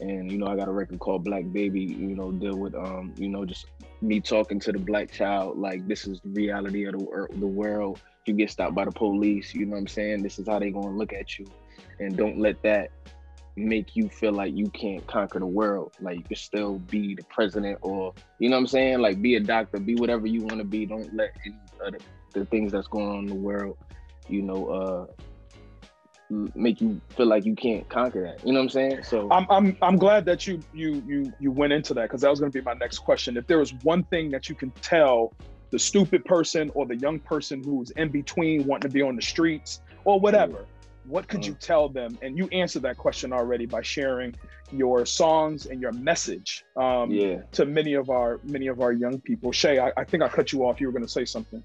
And 0.00 0.32
you 0.32 0.38
know 0.38 0.46
I 0.46 0.56
got 0.56 0.68
a 0.68 0.72
record 0.72 0.98
called 0.98 1.24
Black 1.24 1.44
Baby. 1.52 1.82
You 1.82 2.16
know, 2.16 2.32
deal 2.32 2.56
with 2.56 2.74
um 2.74 3.12
you 3.18 3.28
know 3.28 3.44
just 3.44 3.66
me 4.00 4.20
talking 4.20 4.58
to 4.60 4.72
the 4.72 4.78
black 4.78 5.12
child 5.12 5.58
like 5.58 5.86
this 5.86 6.06
is 6.06 6.20
the 6.24 6.30
reality 6.30 6.86
of 6.86 6.94
the, 6.94 7.28
the 7.36 7.46
world 7.46 8.00
if 8.22 8.28
you 8.28 8.34
get 8.34 8.50
stopped 8.50 8.74
by 8.74 8.84
the 8.84 8.90
police 8.90 9.54
you 9.54 9.66
know 9.66 9.72
what 9.72 9.78
i'm 9.80 9.86
saying 9.86 10.22
this 10.22 10.38
is 10.38 10.48
how 10.48 10.58
they 10.58 10.70
gonna 10.70 10.96
look 10.96 11.12
at 11.12 11.38
you 11.38 11.46
and 11.98 12.16
don't 12.16 12.38
let 12.38 12.62
that 12.62 12.88
make 13.56 13.96
you 13.96 14.08
feel 14.08 14.32
like 14.32 14.54
you 14.56 14.68
can't 14.70 15.06
conquer 15.06 15.38
the 15.38 15.46
world 15.46 15.92
like 16.00 16.16
you 16.16 16.24
can 16.24 16.36
still 16.36 16.78
be 16.78 17.14
the 17.14 17.24
president 17.24 17.78
or 17.82 18.14
you 18.38 18.48
know 18.48 18.56
what 18.56 18.60
i'm 18.60 18.66
saying? 18.66 19.00
Like 19.00 19.20
be 19.20 19.36
a 19.36 19.40
doctor 19.40 19.78
be 19.78 19.94
whatever 19.96 20.26
you 20.26 20.42
want 20.42 20.58
to 20.58 20.64
be. 20.64 20.86
Don't 20.86 21.14
let 21.14 21.32
any 21.44 21.56
of 21.84 21.94
the, 22.32 22.44
things 22.46 22.72
that's 22.72 22.88
going 22.88 23.08
on 23.08 23.18
in 23.20 23.26
the 23.26 23.34
world 23.34 23.76
you 24.28 24.42
know 24.42 24.66
uh 24.68 25.06
make 26.54 26.80
you 26.80 27.00
feel 27.16 27.26
like 27.26 27.44
you 27.44 27.54
can't 27.54 27.88
conquer 27.88 28.22
that. 28.22 28.46
You 28.46 28.52
know 28.52 28.60
what 28.60 28.64
i'm 28.64 28.70
saying? 28.70 29.02
So 29.02 29.30
I'm, 29.30 29.46
I'm, 29.50 29.76
I'm 29.82 29.96
glad 29.96 30.24
that 30.26 30.46
you, 30.46 30.62
you, 30.72 31.02
you, 31.06 31.32
you 31.40 31.50
went 31.50 31.72
into 31.72 31.92
that 31.94 32.02
because 32.02 32.20
that 32.20 32.30
was 32.30 32.38
going 32.38 32.52
to 32.52 32.56
be 32.56 32.64
my 32.64 32.74
next 32.74 33.00
question. 33.00 33.36
If 33.36 33.46
there 33.48 33.58
was 33.58 33.74
one 33.82 34.04
thing 34.04 34.30
that 34.30 34.48
you 34.48 34.54
can 34.54 34.70
tell 34.82 35.34
the 35.70 35.78
stupid 35.78 36.24
person 36.24 36.70
or 36.74 36.86
the 36.86 36.96
young 36.96 37.18
person 37.18 37.62
who's 37.62 37.90
in 37.92 38.10
between 38.10 38.64
wanting 38.66 38.88
to 38.88 38.94
be 38.94 39.02
on 39.02 39.16
the 39.16 39.22
streets 39.22 39.80
or 40.04 40.20
whatever 40.20 40.66
what 41.10 41.26
could 41.28 41.44
you 41.44 41.54
tell 41.54 41.88
them 41.88 42.16
and 42.22 42.38
you 42.38 42.48
answered 42.52 42.82
that 42.82 42.96
question 42.96 43.32
already 43.32 43.66
by 43.66 43.82
sharing 43.82 44.34
your 44.70 45.04
songs 45.04 45.66
and 45.66 45.80
your 45.80 45.92
message 45.92 46.64
um, 46.76 47.10
Yeah. 47.10 47.42
to 47.52 47.66
many 47.66 47.94
of 47.94 48.10
our 48.10 48.38
many 48.44 48.68
of 48.68 48.80
our 48.80 48.92
young 48.92 49.20
people 49.20 49.50
shay 49.52 49.78
i, 49.78 49.92
I 49.96 50.04
think 50.04 50.22
i 50.22 50.28
cut 50.28 50.52
you 50.52 50.64
off 50.66 50.80
you 50.80 50.86
were 50.86 50.92
going 50.92 51.04
to 51.04 51.08
say 51.20 51.24
something 51.24 51.62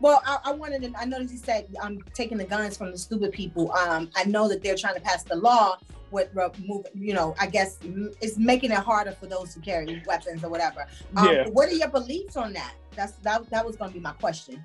Well, 0.00 0.20
I, 0.26 0.38
I 0.50 0.52
wanted 0.52 0.82
to. 0.82 0.88
I 0.98 1.04
noticed 1.04 1.32
you 1.32 1.38
said 1.38 1.62
I'm 1.80 2.02
taking 2.20 2.36
the 2.38 2.44
guns 2.44 2.76
from 2.76 2.90
the 2.90 2.98
stupid 2.98 3.30
people. 3.40 3.70
Um, 3.82 4.10
I 4.16 4.24
know 4.24 4.48
that 4.48 4.60
they're 4.62 4.80
trying 4.84 4.96
to 4.96 5.00
pass 5.00 5.22
the 5.22 5.36
law 5.36 5.78
with 6.10 6.28
remove. 6.34 6.86
You 7.08 7.14
know, 7.14 7.28
I 7.38 7.46
guess 7.46 7.78
mm, 7.78 8.12
it's 8.20 8.36
making 8.36 8.72
it 8.72 8.78
harder 8.90 9.12
for 9.12 9.28
those 9.28 9.54
who 9.54 9.60
carry 9.60 10.02
weapons 10.04 10.42
or 10.42 10.50
whatever. 10.54 10.82
Um, 11.16 11.26
Yeah. 11.28 11.46
What 11.56 11.68
are 11.68 11.78
your 11.82 11.92
beliefs 11.98 12.36
on 12.36 12.52
that? 12.54 12.74
That's 12.96 13.12
that. 13.26 13.48
That 13.50 13.64
was 13.64 13.76
going 13.76 13.90
to 13.92 13.94
be 13.94 14.02
my 14.02 14.14
question. 14.14 14.64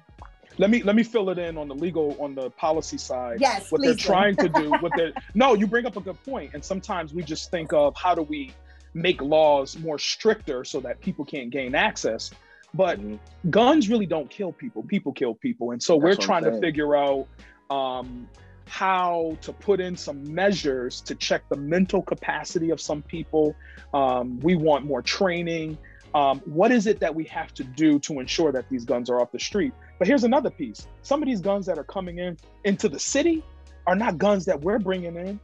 Let 0.58 0.70
me 0.70 0.82
let 0.84 0.96
me 0.96 1.04
fill 1.04 1.30
it 1.30 1.38
in 1.38 1.58
on 1.58 1.68
the 1.68 1.76
legal 1.76 2.16
on 2.20 2.36
the 2.36 2.50
policy 2.52 2.98
side. 2.98 3.40
Yes, 3.40 3.72
what 3.72 3.82
they're 3.84 3.96
trying 3.96 4.36
to 4.38 4.50
do 4.50 4.74
what 4.80 4.94
they're 4.96 5.14
no 5.36 5.54
you 5.54 5.68
bring 5.68 5.86
up 5.86 5.98
a 5.98 6.02
good 6.02 6.22
point 6.24 6.52
and 6.54 6.64
sometimes 6.64 7.14
we 7.14 7.24
just 7.24 7.52
think 7.52 7.74
of 7.74 7.96
how 7.96 8.16
do 8.16 8.24
we 8.24 8.52
make 8.94 9.22
laws 9.22 9.78
more 9.78 10.00
stricter 10.00 10.64
so 10.64 10.80
that 10.80 11.00
people 11.02 11.24
can't 11.26 11.50
gain 11.52 11.76
access 11.76 12.32
but 12.74 13.00
Mhm. 13.00 13.20
guns 13.50 13.90
really 13.90 14.06
don't 14.06 14.30
kill 14.30 14.52
people. 14.52 14.84
People 14.84 15.14
kill 15.14 15.34
people 15.36 15.72
and 15.72 15.82
so 15.82 15.94
That's 15.94 16.04
we're 16.20 16.26
trying 16.26 16.44
to 16.44 16.60
figure 16.60 16.96
out 16.96 17.28
um, 17.70 18.28
how 18.68 19.38
to 19.42 19.54
put 19.54 19.80
in 19.80 19.96
some 19.96 20.34
measures 20.34 21.02
to 21.02 21.16
check 21.16 21.44
the 21.50 21.56
mental 21.58 22.02
capacity 22.02 22.70
of 22.70 22.82
some 22.82 23.02
people. 23.04 23.56
Um, 23.94 24.40
we 24.40 24.56
want 24.56 24.86
more 24.86 25.02
training. 25.02 25.78
Um, 26.14 26.42
what 26.46 26.72
is 26.72 26.88
it 26.88 27.00
that 27.00 27.14
we 27.14 27.26
have 27.26 27.54
to 27.56 27.64
do 27.64 28.00
to 28.00 28.20
ensure 28.20 28.52
that 28.52 28.66
these 28.70 28.86
guns 28.86 29.10
are 29.10 29.22
off 29.22 29.32
the 29.32 29.40
street 29.40 29.74
but 30.00 30.08
here's 30.08 30.24
another 30.24 30.50
piece 30.50 30.88
some 31.02 31.22
of 31.22 31.28
these 31.28 31.42
guns 31.42 31.66
that 31.66 31.78
are 31.78 31.84
coming 31.84 32.20
in 32.20 32.38
into 32.64 32.90
the 32.90 33.00
city 33.00 33.44
are 33.86 33.96
not 33.96 34.18
guns 34.18 34.46
that 34.46 34.60
we're 34.62 34.80
bringing 34.80 35.16
in 35.16 35.40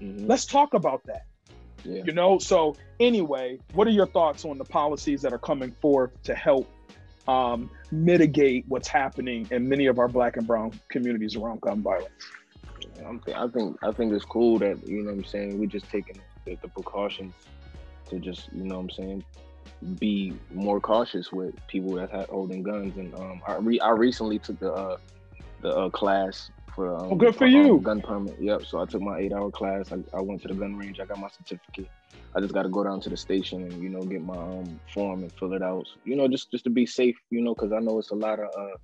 Mhm. 0.00 0.28
let's 0.28 0.44
talk 0.46 0.74
about 0.74 1.02
that 1.04 1.24
Yeah. 1.84 2.02
you 2.04 2.12
know 2.12 2.38
so 2.38 2.76
anyway 3.00 3.58
what 3.74 3.86
are 3.86 3.92
your 3.92 4.06
thoughts 4.06 4.44
on 4.44 4.58
the 4.58 4.64
policies 4.64 5.22
that 5.22 5.32
are 5.32 5.38
coming 5.38 5.72
forth 5.80 6.10
to 6.24 6.34
help 6.34 6.68
um, 7.26 7.70
mitigate 7.90 8.66
what's 8.68 8.86
happening 8.88 9.46
in 9.50 9.66
many 9.66 9.86
of 9.86 9.98
our 9.98 10.08
black 10.08 10.36
and 10.36 10.46
brown 10.46 10.72
communities 10.90 11.36
around 11.36 11.60
gun 11.62 11.82
violence 11.82 12.10
I 13.34 13.46
think 13.48 13.78
I 13.82 13.92
think 13.92 14.12
it's 14.12 14.24
cool 14.24 14.58
that 14.58 14.86
you 14.86 15.02
know 15.02 15.10
what 15.10 15.18
I'm 15.18 15.24
saying 15.24 15.58
we're 15.58 15.66
just 15.66 15.88
taking 15.90 16.20
the, 16.44 16.56
the 16.60 16.68
precautions 16.68 17.34
to 18.10 18.18
just 18.18 18.52
you 18.52 18.64
know 18.64 18.76
what 18.76 18.82
I'm 18.82 18.90
saying 18.90 19.24
be 19.98 20.34
more 20.52 20.80
cautious 20.80 21.32
with 21.32 21.54
people 21.68 21.94
that 21.94 22.10
have 22.12 22.26
holding 22.28 22.62
guns. 22.62 22.96
And 22.96 23.14
um 23.14 23.40
I 23.46 23.56
re- 23.60 23.80
I 23.80 23.90
recently 23.90 24.38
took 24.38 24.58
the 24.60 24.72
uh 24.72 24.96
the 25.60 25.70
uh, 25.74 25.90
class 25.90 26.50
for 26.74 26.94
um, 26.94 27.10
Oh, 27.10 27.16
good 27.16 27.36
for 27.36 27.46
um, 27.46 27.46
you. 27.46 27.80
gun 27.82 28.00
permit. 28.02 28.36
Yep 28.40 28.62
so 28.64 28.80
I 28.80 28.86
took 28.86 29.02
my 29.02 29.18
eight 29.18 29.32
hour 29.32 29.50
class. 29.50 29.92
I, 29.92 29.96
I 30.16 30.20
went 30.22 30.42
to 30.42 30.48
the 30.48 30.54
gun 30.54 30.76
range. 30.76 30.98
I 31.00 31.06
got 31.06 31.18
my 31.18 31.28
certificate. 31.28 31.90
I 32.36 32.40
just 32.40 32.54
got 32.54 32.64
to 32.64 32.68
go 32.68 32.82
down 32.84 33.00
to 33.02 33.10
the 33.10 33.16
station 33.16 33.62
and 33.62 33.82
you 33.82 33.90
know 33.90 34.04
get 34.04 34.22
my 34.22 34.34
um 34.36 34.80
form 34.92 35.22
and 35.22 35.32
fill 35.38 35.52
it 35.54 35.62
out. 35.62 35.86
You 36.04 36.16
know 36.16 36.28
just 36.28 36.50
just 36.50 36.64
to 36.64 36.70
be 36.70 36.86
safe 36.86 37.16
you 37.30 37.42
know 37.42 37.54
because 37.54 37.72
I 37.72 37.80
know 37.80 37.98
it's 37.98 38.10
a 38.10 38.16
lot 38.16 38.40
of 38.40 38.46
uh 38.46 38.76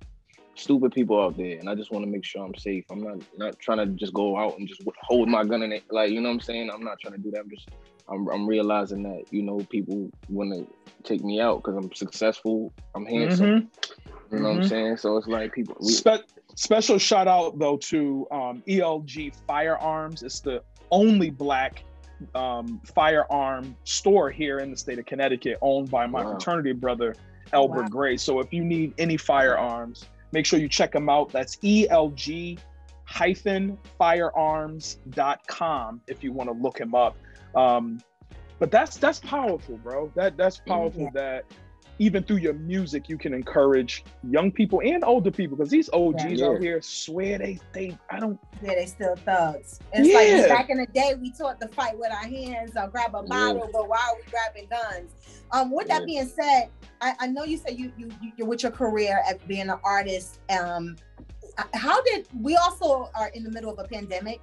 stupid 0.61 0.91
people 0.93 1.21
out 1.21 1.35
there 1.37 1.57
and 1.59 1.69
I 1.69 1.75
just 1.75 1.91
want 1.91 2.05
to 2.05 2.11
make 2.11 2.23
sure 2.23 2.43
I'm 2.45 2.55
safe. 2.55 2.85
I'm 2.91 3.01
not 3.01 3.17
not 3.37 3.59
trying 3.59 3.79
to 3.79 3.87
just 3.87 4.13
go 4.13 4.37
out 4.37 4.57
and 4.57 4.67
just 4.67 4.81
hold 5.07 5.27
my 5.29 5.43
gun 5.43 5.63
in 5.63 5.71
it. 5.71 5.83
Like, 5.89 6.11
you 6.11 6.21
know 6.21 6.29
what 6.29 6.35
I'm 6.35 6.41
saying? 6.41 6.69
I'm 6.69 6.83
not 6.83 6.99
trying 6.99 7.13
to 7.15 7.19
do 7.19 7.31
that. 7.31 7.41
I'm 7.41 7.49
just 7.49 7.67
I'm, 8.09 8.27
I'm 8.29 8.47
realizing 8.47 9.03
that, 9.03 9.23
you 9.31 9.41
know, 9.43 9.59
people 9.69 10.11
want 10.29 10.53
to 10.53 10.67
take 11.03 11.23
me 11.23 11.39
out 11.39 11.63
because 11.63 11.75
I'm 11.77 11.93
successful. 11.93 12.73
I'm 12.95 13.05
handsome. 13.05 13.47
Mm-hmm. 13.47 14.35
You 14.35 14.41
know 14.41 14.49
what 14.49 14.55
I'm 14.55 14.61
Mhm. 14.61 14.69
saying? 14.69 14.97
So 14.97 15.17
it's 15.17 15.27
like 15.27 15.53
people 15.53 15.75
we, 15.79 15.91
Spe- 15.91 16.25
special 16.55 16.97
shout 16.97 17.27
out 17.27 17.59
though 17.59 17.77
to 17.77 18.27
um, 18.31 18.63
ELG 18.67 19.33
Firearms. 19.47 20.23
It's 20.23 20.39
the 20.41 20.61
only 20.91 21.29
black 21.29 21.83
um, 22.35 22.79
firearm 22.95 23.75
store 23.83 24.29
here 24.29 24.59
in 24.59 24.71
the 24.71 24.77
state 24.77 24.99
of 24.99 25.05
Connecticut, 25.05 25.57
owned 25.61 25.89
by 25.89 26.05
my 26.05 26.21
Wow. 26.23 26.31
fraternity 26.33 26.73
brother 26.73 27.15
Albert 27.53 27.83
Wow. 27.83 27.89
Gray. 27.89 28.17
So 28.17 28.39
if 28.39 28.53
you 28.53 28.63
need 28.63 28.93
any 28.97 29.17
firearms, 29.17 30.05
make 30.31 30.45
sure 30.45 30.59
you 30.59 30.69
check 30.69 30.91
them 30.91 31.09
out. 31.09 31.31
That's 31.31 31.57
ELG 31.57 32.59
hyphen 33.05 33.77
firearms.com 33.99 36.01
if 36.07 36.23
you 36.23 36.31
want 36.31 36.49
to 36.49 36.55
look 36.55 36.79
him 36.79 36.95
up. 36.95 37.17
Um, 37.55 37.99
but 38.59 38.71
that's 38.71 38.97
that's 38.97 39.19
powerful, 39.19 39.77
bro. 39.77 40.11
That 40.15 40.37
that's 40.37 40.59
powerful 40.59 41.09
that 41.13 41.45
even 42.01 42.23
through 42.23 42.37
your 42.37 42.53
music 42.55 43.07
you 43.07 43.15
can 43.15 43.31
encourage 43.31 44.03
young 44.27 44.51
people 44.51 44.81
and 44.83 45.03
older 45.03 45.29
people 45.29 45.55
because 45.55 45.69
these 45.69 45.87
OGs 45.93 46.39
Yeah. 46.39 46.47
out 46.47 46.59
here 46.59 46.81
swear 46.81 47.37
they 47.37 47.59
they 47.73 47.95
I 48.09 48.19
don't 48.19 48.39
Yeah, 48.63 48.73
they 48.73 48.87
still 48.87 49.15
thugs. 49.17 49.79
It's 49.93 50.11
like 50.11 50.47
back 50.49 50.71
in 50.71 50.77
the 50.77 50.87
day, 50.87 51.13
we 51.21 51.31
taught 51.31 51.61
to 51.61 51.67
fight 51.67 51.95
with 51.97 52.09
our 52.11 52.27
hands 52.27 52.71
or 52.75 52.87
grab 52.87 53.13
a 53.13 53.21
bottle, 53.21 53.69
but 53.71 53.87
why 53.87 53.97
are 53.97 54.15
we 54.15 54.23
grabbing 54.31 54.67
guns? 54.69 55.11
Um, 55.51 55.69
with 55.71 55.87
that 55.89 56.01
Yeah. 56.01 56.05
being 56.05 56.27
said, 56.27 56.69
I, 57.01 57.13
I 57.19 57.27
know 57.27 57.43
you 57.43 57.57
said 57.57 57.77
you, 57.77 57.91
you 57.95 58.09
you- 58.19 58.31
you're 58.35 58.47
with 58.47 58.63
your 58.63 58.71
career 58.71 59.21
as 59.27 59.35
being 59.47 59.69
an 59.69 59.79
artist. 59.83 60.39
Um, 60.49 60.95
how 61.75 62.01
did 62.01 62.27
we 62.41 62.55
also 62.55 63.11
are 63.13 63.27
in 63.35 63.43
the 63.43 63.51
middle 63.51 63.71
of 63.71 63.77
a 63.77 63.87
pandemic? 63.87 64.41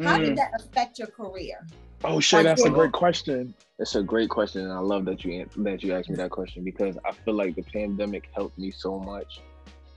How 0.00 0.16
Mm. 0.16 0.26
did 0.26 0.36
that 0.36 0.52
affect 0.54 0.98
your 0.98 1.08
career? 1.08 1.66
Oh 2.04 2.20
shit, 2.20 2.44
that's 2.44 2.64
a 2.64 2.70
great 2.70 2.92
question. 2.92 3.52
It's 3.80 3.96
a 3.96 4.02
great 4.02 4.30
question, 4.30 4.62
and 4.62 4.72
I 4.72 4.78
love 4.78 5.04
that 5.06 5.24
you 5.24 5.46
that 5.56 5.82
you 5.82 5.92
asked 5.92 6.08
me 6.08 6.16
that 6.16 6.30
question 6.30 6.62
because 6.64 6.96
I 7.04 7.12
feel 7.12 7.34
like 7.34 7.56
the 7.56 7.62
pandemic 7.62 8.28
helped 8.32 8.58
me 8.58 8.70
so 8.70 8.98
much. 8.98 9.40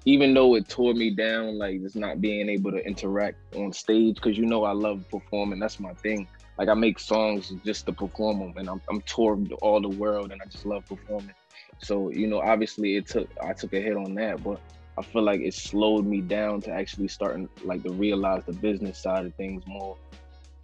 Even 0.06 0.34
though 0.34 0.56
it 0.56 0.68
tore 0.68 0.96
me 0.96 1.12
down, 1.12 1.60
like 1.60 1.80
just 1.82 1.96
not 1.96 2.22
being 2.22 2.50
able 2.50 2.72
to 2.72 2.84
interact 2.84 3.38
on 3.56 3.72
stage, 3.72 4.16
because 4.16 4.36
you 4.38 4.48
know 4.48 4.64
I 4.64 4.72
love 4.72 5.06
performing. 5.12 5.60
That's 5.60 5.80
my 5.80 5.94
thing. 5.94 6.28
Like 6.58 6.70
I 6.70 6.74
make 6.74 6.98
songs 7.00 7.54
just 7.64 7.86
to 7.86 7.94
perform 7.94 8.40
them, 8.40 8.54
and 8.58 8.68
I'm 8.68 8.82
I'm 8.90 9.02
touring 9.02 9.52
all 9.62 9.80
the 9.80 9.90
world, 9.90 10.32
and 10.32 10.42
I 10.42 10.46
just 10.46 10.66
love 10.66 10.84
performing. 10.88 11.36
So 11.84 12.10
you 12.10 12.26
know, 12.28 12.42
obviously 12.42 12.96
it 12.96 13.06
took 13.08 13.30
I 13.44 13.54
took 13.54 13.74
a 13.74 13.82
hit 13.82 13.96
on 13.96 14.16
that, 14.16 14.44
but 14.44 14.60
I 14.98 15.04
feel 15.04 15.24
like 15.24 15.42
it 15.42 15.54
slowed 15.54 16.06
me 16.06 16.22
down 16.22 16.62
to 16.62 16.72
actually 16.72 17.08
starting 17.08 17.48
like 17.64 17.84
to 17.84 17.92
realize 17.92 18.44
the 18.46 18.54
business 18.54 19.02
side 19.02 19.26
of 19.26 19.34
things 19.36 19.64
more 19.66 19.98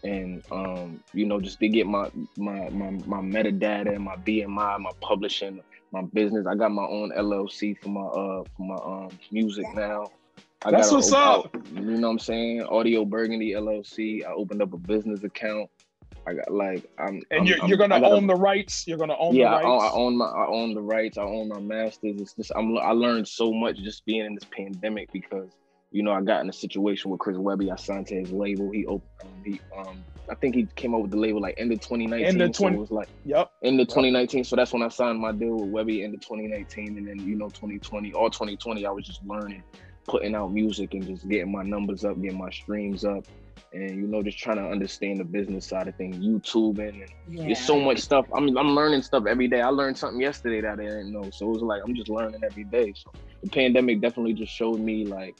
and 0.03 0.43
um, 0.51 1.03
you 1.13 1.25
know, 1.25 1.39
just 1.39 1.59
to 1.59 1.67
get 1.67 1.87
my 1.87 2.09
my 2.37 2.69
my 2.69 2.91
my 3.05 3.17
metadata 3.17 3.95
and 3.95 4.03
my 4.03 4.15
BMI, 4.15 4.79
my 4.79 4.91
publishing, 5.01 5.61
my 5.91 6.01
business. 6.13 6.45
I 6.47 6.55
got 6.55 6.71
my 6.71 6.85
own 6.85 7.11
LLC 7.11 7.77
for 7.81 7.89
my 7.89 8.01
uh 8.01 8.43
for 8.55 8.59
my 8.59 8.75
um 8.75 9.09
music 9.31 9.65
now. 9.73 10.11
I 10.65 10.71
That's 10.71 10.91
got 10.91 10.93
a- 10.93 10.95
what's 10.95 11.13
up. 11.13 11.55
You 11.73 11.81
know 11.81 12.07
what 12.07 12.13
I'm 12.13 12.19
saying? 12.19 12.63
Audio 12.63 13.05
Burgundy 13.05 13.51
LLC. 13.51 14.25
I 14.25 14.31
opened 14.31 14.61
up 14.61 14.73
a 14.73 14.77
business 14.77 15.23
account. 15.23 15.69
I 16.27 16.33
got 16.33 16.51
like 16.51 16.85
I'm 16.99 17.07
And 17.07 17.23
I'm- 17.31 17.45
you're, 17.45 17.59
I'm- 17.59 17.69
you're 17.69 17.77
gonna 17.77 17.99
got 17.99 18.11
a- 18.11 18.15
own 18.15 18.27
the 18.27 18.35
rights. 18.35 18.85
You're 18.87 18.97
gonna 18.97 19.15
own 19.17 19.33
yeah, 19.35 19.49
the 19.49 19.55
I 19.55 19.63
own, 19.63 19.81
I 19.81 19.89
own 19.93 20.17
my 20.17 20.25
I 20.25 20.47
own 20.47 20.73
the 20.73 20.81
rights. 20.81 21.17
I 21.17 21.23
own 21.23 21.47
my 21.47 21.59
masters. 21.59 22.19
It's 22.21 22.33
just 22.33 22.51
I'm 22.55 22.77
I 22.77 22.91
learned 22.91 23.27
so 23.27 23.51
much 23.53 23.77
just 23.77 24.05
being 24.05 24.25
in 24.25 24.35
this 24.35 24.43
pandemic 24.51 25.11
because 25.13 25.49
you 25.91 26.03
know 26.03 26.11
I 26.11 26.21
got 26.21 26.41
in 26.41 26.49
a 26.49 26.53
situation 26.53 27.09
with 27.11 27.19
Chris 27.21 27.37
Webby. 27.37 27.71
I 27.71 27.77
signed 27.77 28.07
to 28.07 28.15
his 28.15 28.31
label. 28.31 28.69
He 28.71 28.85
opened. 28.85 29.09
Um, 29.23 29.29
he 29.45 29.59
um 29.77 30.03
I 30.29 30.35
think 30.35 30.55
he 30.55 30.67
came 30.75 30.93
up 30.93 31.01
with 31.01 31.11
the 31.11 31.17
label 31.17 31.39
like 31.39 31.55
end 31.57 31.71
of 31.71 31.79
2019. 31.79 32.25
End 32.27 32.41
of 32.41 32.53
so 32.53 32.63
20 32.63 32.75
it 32.75 32.79
was 32.79 32.91
like 32.91 33.07
Yep. 33.23 33.49
end 33.63 33.79
of 33.79 33.87
2019. 33.87 34.43
So 34.43 34.57
that's 34.57 34.73
when 34.73 34.81
I 34.83 34.89
signed 34.89 35.19
my 35.21 35.31
deal 35.31 35.55
with 35.55 35.69
Webby 35.69 36.03
end 36.03 36.13
of 36.13 36.19
2019, 36.19 36.97
and 36.97 37.07
then 37.07 37.19
you 37.25 37.35
know 37.37 37.47
2020, 37.47 38.11
all 38.13 38.29
2020, 38.29 38.85
I 38.85 38.91
was 38.91 39.05
just 39.05 39.23
learning, 39.25 39.63
putting 40.05 40.35
out 40.35 40.51
music 40.51 40.93
and 40.93 41.07
just 41.07 41.29
getting 41.29 41.49
my 41.53 41.63
numbers 41.63 42.03
up, 42.03 42.21
getting 42.21 42.37
my 42.37 42.49
streams 42.49 43.05
up, 43.05 43.23
and 43.73 43.95
you 43.95 44.07
know 44.07 44.23
just 44.23 44.37
trying 44.39 44.57
to 44.57 44.63
understand 44.63 45.19
the 45.19 45.23
business 45.25 45.67
side 45.67 45.87
of 45.87 45.95
things, 45.95 46.17
YouTubing 46.17 46.89
and 46.89 47.09
Yeah. 47.27 47.45
there's 47.45 47.61
so 47.61 47.79
much 47.79 47.99
stuff. 47.99 48.25
I 48.35 48.39
mean, 48.39 48.57
I'm 48.57 48.69
learning 48.75 49.01
stuff 49.01 49.25
every 49.27 49.47
day. 49.47 49.61
I 49.61 49.69
learned 49.69 49.97
something 49.97 50.21
yesterday 50.21 50.61
that 50.61 50.73
I 50.73 50.75
didn't 50.83 51.11
know. 51.11 51.29
So 51.31 51.47
it 51.47 51.53
was 51.53 51.61
like 51.61 51.81
I'm 51.85 51.95
just 51.95 52.09
learning 52.09 52.41
every 52.45 52.65
day. 52.65 52.93
So 52.95 53.11
the 53.43 53.49
pandemic 53.49 54.01
definitely 54.01 54.33
just 54.33 54.53
showed 54.53 54.79
me 54.79 55.05
like 55.05 55.35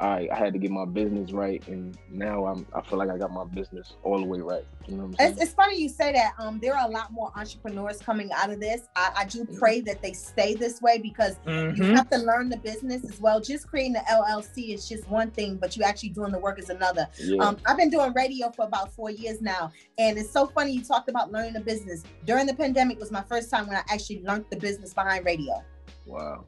I, 0.00 0.28
I 0.32 0.36
had 0.36 0.52
to 0.52 0.58
get 0.60 0.70
my 0.70 0.84
business 0.84 1.32
right, 1.32 1.66
and 1.66 1.98
now 2.10 2.46
I'm 2.46 2.66
I 2.74 2.82
feel 2.82 2.98
like 2.98 3.10
I 3.10 3.18
got 3.18 3.32
my 3.32 3.44
business 3.44 3.94
all 4.04 4.18
the 4.20 4.26
way 4.26 4.38
right. 4.40 4.64
You 4.86 4.96
know 4.96 5.02
what 5.02 5.08
I'm 5.08 5.14
saying? 5.16 5.32
It's, 5.32 5.42
it's 5.42 5.52
funny 5.54 5.80
you 5.80 5.88
say 5.88 6.12
that. 6.12 6.34
Um, 6.38 6.60
there 6.60 6.76
are 6.76 6.86
a 6.88 6.90
lot 6.90 7.12
more 7.12 7.32
entrepreneurs 7.36 7.98
coming 7.98 8.30
out 8.32 8.50
of 8.50 8.60
this. 8.60 8.82
I, 8.96 9.12
I 9.18 9.24
do 9.24 9.44
pray 9.58 9.80
that 9.82 10.00
they 10.00 10.12
stay 10.12 10.54
this 10.54 10.80
way 10.80 10.98
because 10.98 11.36
you 11.46 11.52
Mhm. 11.82 11.96
have 11.96 12.08
to 12.10 12.18
learn 12.18 12.48
the 12.48 12.58
business 12.58 13.04
as 13.04 13.20
well. 13.20 13.40
Just 13.40 13.66
creating 13.68 13.94
the 13.94 14.04
LLC 14.08 14.72
is 14.72 14.88
just 14.88 15.08
one 15.08 15.30
thing, 15.32 15.56
but 15.56 15.76
you 15.76 15.82
actually 15.82 16.10
doing 16.10 16.30
the 16.32 16.38
work 16.38 16.58
is 16.60 16.70
another. 16.70 17.06
yeah. 17.18 17.42
Um, 17.42 17.56
I've 17.66 17.76
been 17.76 17.90
doing 17.90 18.12
radio 18.14 18.50
for 18.52 18.66
about 18.66 18.92
four 18.94 19.10
years 19.10 19.40
now, 19.40 19.72
and 19.98 20.16
it's 20.16 20.30
so 20.30 20.46
funny 20.46 20.72
you 20.72 20.84
talked 20.84 21.08
about 21.08 21.32
learning 21.32 21.54
the 21.54 21.60
business. 21.60 22.04
During 22.24 22.46
the 22.46 22.54
pandemic 22.54 22.98
was 23.00 23.10
my 23.10 23.22
first 23.22 23.50
time 23.50 23.66
when 23.66 23.76
I 23.76 23.82
actually 23.90 24.22
learned 24.22 24.44
the 24.50 24.56
business 24.58 24.94
behind 24.94 25.24
radio. 25.26 25.62
wow. 26.06 26.44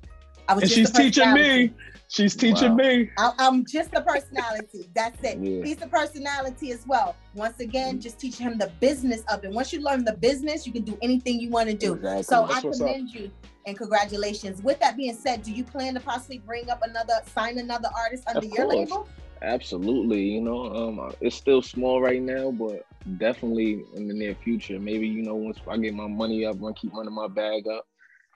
I 0.49 0.55
was 0.55 0.63
And 0.65 0.73
she's 0.73 0.91
teaching 0.91 1.33
me. 1.35 1.73
She's 2.09 2.35
teaching 2.35 2.71
Wow. 2.71 2.77
me. 2.77 3.11
I, 3.19 3.33
I'm 3.39 3.65
just 3.65 3.93
the 3.93 4.01
personality. 4.01 4.89
That's 4.95 5.23
it. 5.23 5.39
Yeah. 5.39 5.63
He's 5.65 5.77
the 5.77 5.87
personality 5.87 6.73
as 6.73 6.85
well. 6.85 7.15
Once 7.35 7.61
again, 7.61 8.01
just 8.01 8.19
teaching 8.19 8.47
him 8.49 8.59
the 8.59 8.73
business 8.81 9.23
of 9.33 9.45
it. 9.45 9.53
Once 9.53 9.73
you 9.73 9.81
learn 9.81 10.05
the 10.05 10.15
business, 10.17 10.67
you 10.67 10.73
can 10.73 10.83
do 10.83 10.99
anything 11.03 11.39
you 11.39 11.51
want 11.51 11.69
to 11.69 11.77
do. 11.77 11.95
Exactly. 11.95 12.23
So 12.25 12.47
That's 12.49 12.65
I 12.65 12.67
what's 12.67 12.81
up. 12.81 12.87
commend 12.89 13.11
you 13.11 13.31
and 13.67 13.79
congratulations. 13.79 14.61
With 14.61 14.81
that 14.81 14.97
being 14.97 15.15
said, 15.15 15.43
do 15.43 15.53
you 15.53 15.63
plan 15.63 15.95
to 15.95 16.01
possibly 16.01 16.39
bring 16.39 16.69
up 16.69 16.81
another, 16.83 17.15
sign 17.33 17.59
another 17.59 17.89
artist 17.97 18.25
under 18.27 18.39
Of 18.39 18.45
your 18.47 18.65
course. 18.67 18.77
label? 18.91 19.09
Absolutely, 19.43 20.21
you 20.23 20.41
know, 20.43 20.67
um, 20.75 21.13
it's 21.21 21.37
still 21.37 21.63
small 21.63 22.01
right 22.03 22.21
now, 22.21 22.51
but 22.51 22.85
definitely 23.19 23.85
in 23.95 24.07
the 24.07 24.13
near 24.15 24.35
future. 24.35 24.79
Maybe 24.79 25.07
you 25.09 25.23
know, 25.23 25.35
once 25.35 25.59
I 25.67 25.79
get 25.79 25.95
my 25.95 26.07
money 26.09 26.45
up, 26.45 26.57
I 26.63 26.73
keep 26.73 26.93
running 26.93 27.15
my 27.15 27.27
bag 27.29 27.67
up, 27.67 27.87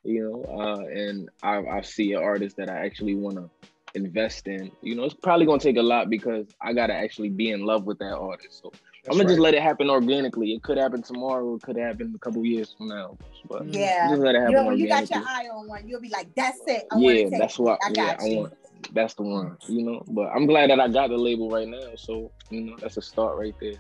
you 0.04 0.22
know, 0.22 0.60
uh, 0.60 0.80
and 0.86 1.28
I, 1.42 1.58
I 1.78 1.80
see 1.80 2.12
an 2.12 2.22
artist 2.22 2.56
that 2.58 2.68
I 2.68 2.84
actually 2.84 3.14
want 3.14 3.36
to 3.36 3.50
invest 3.94 4.46
in. 4.48 4.70
You 4.82 4.94
know, 4.94 5.04
it's 5.04 5.14
probably 5.14 5.46
gonna 5.46 5.58
take 5.60 5.76
a 5.76 5.82
lot 5.82 6.10
because 6.10 6.46
I 6.60 6.72
gotta 6.72 6.94
actually 6.94 7.30
be 7.30 7.50
in 7.50 7.64
love 7.64 7.84
with 7.84 7.98
that 8.00 8.14
artist. 8.16 8.60
So 8.62 8.72
I'm 9.10 9.16
gonna 9.16 9.28
just 9.28 9.40
let 9.40 9.54
it 9.54 9.62
happen 9.62 9.88
organically. 9.90 10.52
It 10.52 10.62
could 10.62 10.78
happen 10.78 11.02
tomorrow. 11.02 11.54
It 11.54 11.62
could 11.62 11.76
happen 11.76 12.12
a 12.14 12.18
couple 12.18 12.44
years 12.44 12.74
from 12.76 12.88
now. 12.88 13.16
But 13.48 13.66
Yeah. 13.66 14.08
just 14.08 14.20
let 14.22 14.34
it 14.34 14.40
happen 14.40 14.66
You, 14.66 14.72
you 14.72 14.88
got 14.88 15.10
your 15.10 15.22
eye 15.26 15.48
on 15.52 15.68
one. 15.68 15.88
You'll 15.88 16.00
be 16.00 16.10
like, 16.10 16.34
that's 16.34 16.60
it. 16.66 16.86
I 16.90 16.98
yeah, 16.98 17.12
take 17.14 17.38
that's 17.38 17.58
it. 17.58 17.62
what. 17.62 17.78
I 17.84 17.90
yeah, 17.92 18.16
got 18.16 18.20
I 18.20 18.28
want. 18.36 18.54
That's 18.92 19.14
the 19.14 19.22
one, 19.22 19.56
you 19.68 19.82
know. 19.82 20.04
But 20.08 20.28
I'm 20.34 20.46
glad 20.46 20.70
that 20.70 20.80
I 20.80 20.88
got 20.88 21.08
the 21.08 21.16
label 21.16 21.50
right 21.50 21.66
now. 21.66 21.94
So 21.96 22.30
you 22.50 22.60
know, 22.62 22.76
that's 22.80 22.96
a 22.96 23.02
start 23.02 23.38
right 23.38 23.54
there. 23.60 23.74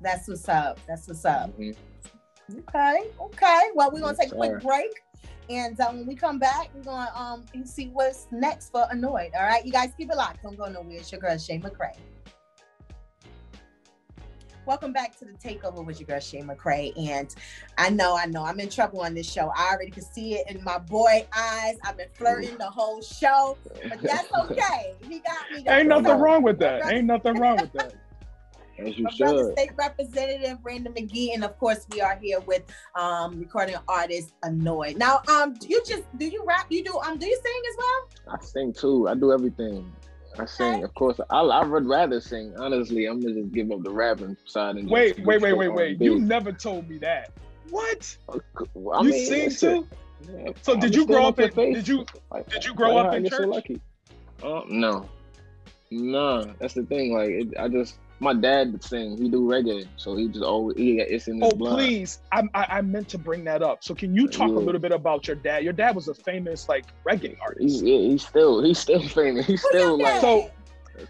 That's 0.00 0.28
what's 0.28 0.48
up. 0.48 0.78
That's 0.86 1.08
what's 1.08 1.24
up. 1.24 1.56
Mhm. 1.58 1.76
Okay. 2.68 3.10
Okay. 3.20 3.62
Well, 3.74 3.90
we're 3.92 4.00
gonna 4.00 4.16
take 4.16 4.32
a 4.32 4.36
quick 4.36 4.62
break. 4.62 4.90
And 5.50 5.80
um, 5.80 5.98
when 5.98 6.06
we 6.06 6.14
come 6.14 6.38
back, 6.38 6.70
we're 6.74 6.82
gonna 6.82 7.10
um 7.14 7.44
see 7.64 7.88
what's 7.88 8.26
next 8.30 8.70
for 8.70 8.86
ANoyd. 8.92 9.30
All 9.34 9.46
right, 9.46 9.64
you 9.64 9.72
guys 9.72 9.92
keep 9.96 10.10
it 10.10 10.16
locked. 10.16 10.42
Don't 10.42 10.56
go 10.56 10.66
nowhere. 10.66 10.98
It's 10.98 11.10
your 11.10 11.20
girl 11.20 11.38
Shay 11.38 11.58
McCray. 11.58 11.96
Welcome 14.66 14.92
back 14.92 15.18
to 15.20 15.24
the 15.24 15.32
takeover 15.32 15.82
with 15.82 15.98
your 15.98 16.06
girl 16.06 16.20
Shay 16.20 16.42
McCray. 16.42 16.92
And 17.08 17.34
I 17.78 17.88
know, 17.88 18.14
I 18.14 18.26
know, 18.26 18.44
I'm 18.44 18.60
in 18.60 18.68
trouble 18.68 19.00
on 19.00 19.14
this 19.14 19.26
show. 19.26 19.50
I 19.56 19.70
already 19.72 19.90
can 19.90 20.02
see 20.02 20.34
it 20.34 20.50
in 20.54 20.62
my 20.62 20.76
boy 20.76 21.26
eyes. 21.34 21.78
I've 21.84 21.96
been 21.96 22.10
flirting 22.12 22.58
the 22.58 22.68
whole 22.68 23.00
show, 23.00 23.56
but 23.88 24.02
that's 24.02 24.28
okay. 24.40 24.94
He 25.08 25.20
got 25.20 25.50
me. 25.50 25.64
Ain't 25.66 25.88
nothing 25.88 26.18
wrong 26.18 26.42
with 26.42 26.58
that. 26.58 26.92
Ain't 26.92 27.06
nothing 27.06 27.38
wrong 27.38 27.56
with 27.56 27.72
that. 27.72 27.94
As 28.78 28.96
you 28.96 29.04
my 29.04 29.10
brother 29.18 29.52
state 29.52 29.70
representative 29.76 30.62
Brandon 30.62 30.92
McGee, 30.92 31.34
and 31.34 31.44
of 31.44 31.58
course 31.58 31.86
we 31.92 32.00
are 32.00 32.16
here 32.22 32.40
with 32.40 32.62
um 32.94 33.38
recording 33.38 33.76
artist 33.88 34.32
ANoyd. 34.44 34.96
Now, 34.96 35.20
um, 35.28 35.54
do 35.54 35.68
you 35.68 35.82
just 35.86 36.04
do 36.18 36.26
you 36.26 36.44
rap? 36.46 36.66
You 36.70 36.84
do 36.84 36.98
um 36.98 37.18
do 37.18 37.26
you 37.26 37.36
sing 37.42 37.62
as 37.70 37.76
well? 37.76 38.36
I 38.38 38.44
sing 38.44 38.72
too. 38.72 39.08
I 39.08 39.14
do 39.14 39.32
everything. 39.32 39.90
I 40.38 40.46
sing. 40.46 40.84
Of 40.84 40.94
course, 40.94 41.18
I 41.30 41.40
I 41.40 41.64
would 41.64 41.86
rather 41.86 42.20
sing. 42.20 42.54
Honestly, 42.56 43.06
I'm 43.06 43.20
gonna 43.20 43.34
just 43.34 43.52
give 43.52 43.70
up 43.72 43.82
the 43.82 43.90
rapping 43.90 44.36
side 44.44 44.76
and 44.76 44.88
Wait, 44.88 45.16
just 45.16 45.26
wait, 45.26 45.42
wait, 45.42 45.54
wait, 45.54 45.68
wait. 45.68 46.00
You 46.00 46.20
never 46.20 46.52
told 46.52 46.88
me 46.88 46.98
that. 46.98 47.32
What? 47.70 48.16
I 48.28 49.02
you 49.02 49.10
mean, 49.10 49.26
sing 49.26 49.50
too? 49.50 49.88
yeah, 50.32 50.52
So 50.62 50.76
I 50.76 50.80
did 50.80 50.94
you 50.94 51.06
grow 51.06 51.26
up 51.26 51.38
up 51.38 51.40
in? 51.40 51.50
face. 51.50 51.74
Did 51.76 51.88
you 51.88 52.06
did 52.48 52.64
you 52.64 52.74
grow 52.74 52.94
like 52.94 53.06
up 53.06 53.12
how 53.12 53.16
in 53.16 53.22
get 53.24 53.32
so 53.32 53.38
church? 53.38 53.48
lucky. 53.48 53.80
Uh, 54.42 54.62
no, 54.68 55.08
no. 55.90 56.44
That's 56.60 56.74
the 56.74 56.84
thing. 56.84 57.12
Like, 57.14 57.30
it, 57.30 57.48
I 57.58 57.68
just 57.68 57.98
my 58.20 58.34
dad 58.34 58.72
would 58.72 58.82
sing. 58.82 59.16
He 59.16 59.28
do 59.28 59.42
reggae, 59.42 59.86
so 59.96 60.16
he 60.16 60.28
just 60.28 60.42
always 60.44 60.76
he 60.76 60.96
got 60.96 61.08
it's 61.08 61.28
in 61.28 61.40
his 61.40 61.52
Oh, 61.52 61.56
blood. 61.56 61.76
please. 61.76 62.20
I, 62.32 62.42
I 62.54 62.66
I 62.78 62.80
meant 62.80 63.08
to 63.10 63.18
bring 63.18 63.44
that 63.44 63.62
up. 63.62 63.84
So 63.84 63.94
can 63.94 64.14
you 64.14 64.26
talk 64.28 64.48
a 64.48 64.52
little 64.52 64.80
bit 64.80 64.92
about 64.92 65.26
your 65.26 65.36
dad? 65.36 65.62
Your 65.64 65.72
dad 65.72 65.94
was 65.94 66.08
a 66.08 66.14
famous 66.14 66.68
like 66.68 66.86
reggae 67.04 67.30
He's 67.30 67.38
artist. 67.40 67.84
yeah, 67.84 67.98
he's 67.98 68.26
still 68.26 68.62
he's 68.62 68.78
still 68.78 69.02
famous. 69.08 69.46
He's 69.46 69.60
Who's 69.62 69.70
still 69.70 69.98
like? 69.98 70.20
So- 70.20 70.50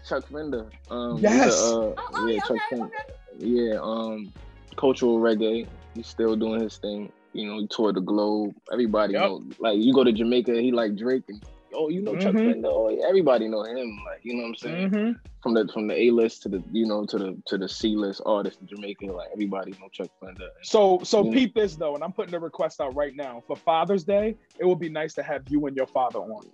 Chuck 0.07 0.27
Fenda. 0.27 0.67
Um, 0.91 1.17
Yes. 1.17 1.59
a, 1.59 1.63
uh, 1.65 1.67
oh, 1.79 1.95
oh, 2.13 2.27
yeah, 2.27 2.33
yeah, 2.35 2.39
Chuck 2.41 2.51
okay, 2.51 2.59
Fender. 2.69 2.85
okay. 2.85 3.13
Yeah, 3.39 3.79
um, 3.81 4.31
cultural 4.75 5.19
reggae. 5.19 5.67
He's 5.95 6.05
still 6.05 6.35
doing 6.35 6.61
his 6.61 6.77
thing. 6.77 7.11
You 7.33 7.47
know, 7.47 7.59
he 7.59 7.67
toured 7.67 7.95
the 7.95 8.01
globe. 8.01 8.53
Everybody 8.71 9.13
Yep. 9.13 9.21
know. 9.23 9.43
Like 9.57 9.79
you 9.79 9.91
go 9.95 10.03
to 10.03 10.11
Jamaica, 10.11 10.53
he 10.61 10.71
like 10.71 10.95
Drake, 10.95 11.23
and 11.27 11.41
oh, 11.73 11.89
you 11.89 12.01
know 12.01 12.15
Chuck 12.17 12.35
Mhm. 12.35 12.45
Fender. 12.51 12.69
Oh, 12.69 12.89
yeah, 12.89 13.05
everybody 13.07 13.47
know 13.47 13.63
him. 13.63 13.99
Like 14.05 14.19
you 14.23 14.33
know 14.35 14.43
what 14.43 14.49
I'm 14.49 14.55
saying. 14.55 14.89
hmm 14.89 15.11
From 15.43 15.53
the 15.53 15.67
from 15.73 15.87
the 15.87 15.95
A 15.99 16.11
list 16.11 16.43
to 16.43 16.49
the 16.49 16.63
you 16.71 16.85
know 16.85 17.05
to 17.05 17.17
the 17.17 17.37
to 17.47 17.57
the 17.57 17.69
C 17.69 17.95
list 17.95 18.21
artists 18.25 18.59
in 18.61 18.67
Jamaica, 18.67 19.05
like 19.05 19.29
everybody 19.31 19.71
know 19.79 19.87
Chuck 19.91 20.09
Fenda. 20.19 20.49
So 20.63 20.99
so 21.03 21.23
Yeah. 21.25 21.31
peep 21.33 21.55
this 21.55 21.75
though, 21.75 21.95
and 21.95 22.03
I'm 22.03 22.11
putting 22.13 22.31
the 22.31 22.39
request 22.39 22.81
out 22.81 22.95
right 22.95 23.15
now 23.15 23.43
for 23.47 23.55
Father's 23.55 24.03
Day. 24.03 24.35
It 24.59 24.65
would 24.65 24.79
be 24.79 24.89
nice 24.89 25.13
to 25.15 25.23
have 25.23 25.43
you 25.49 25.65
and 25.67 25.75
your 25.75 25.87
father 25.87 26.19
on. 26.19 26.45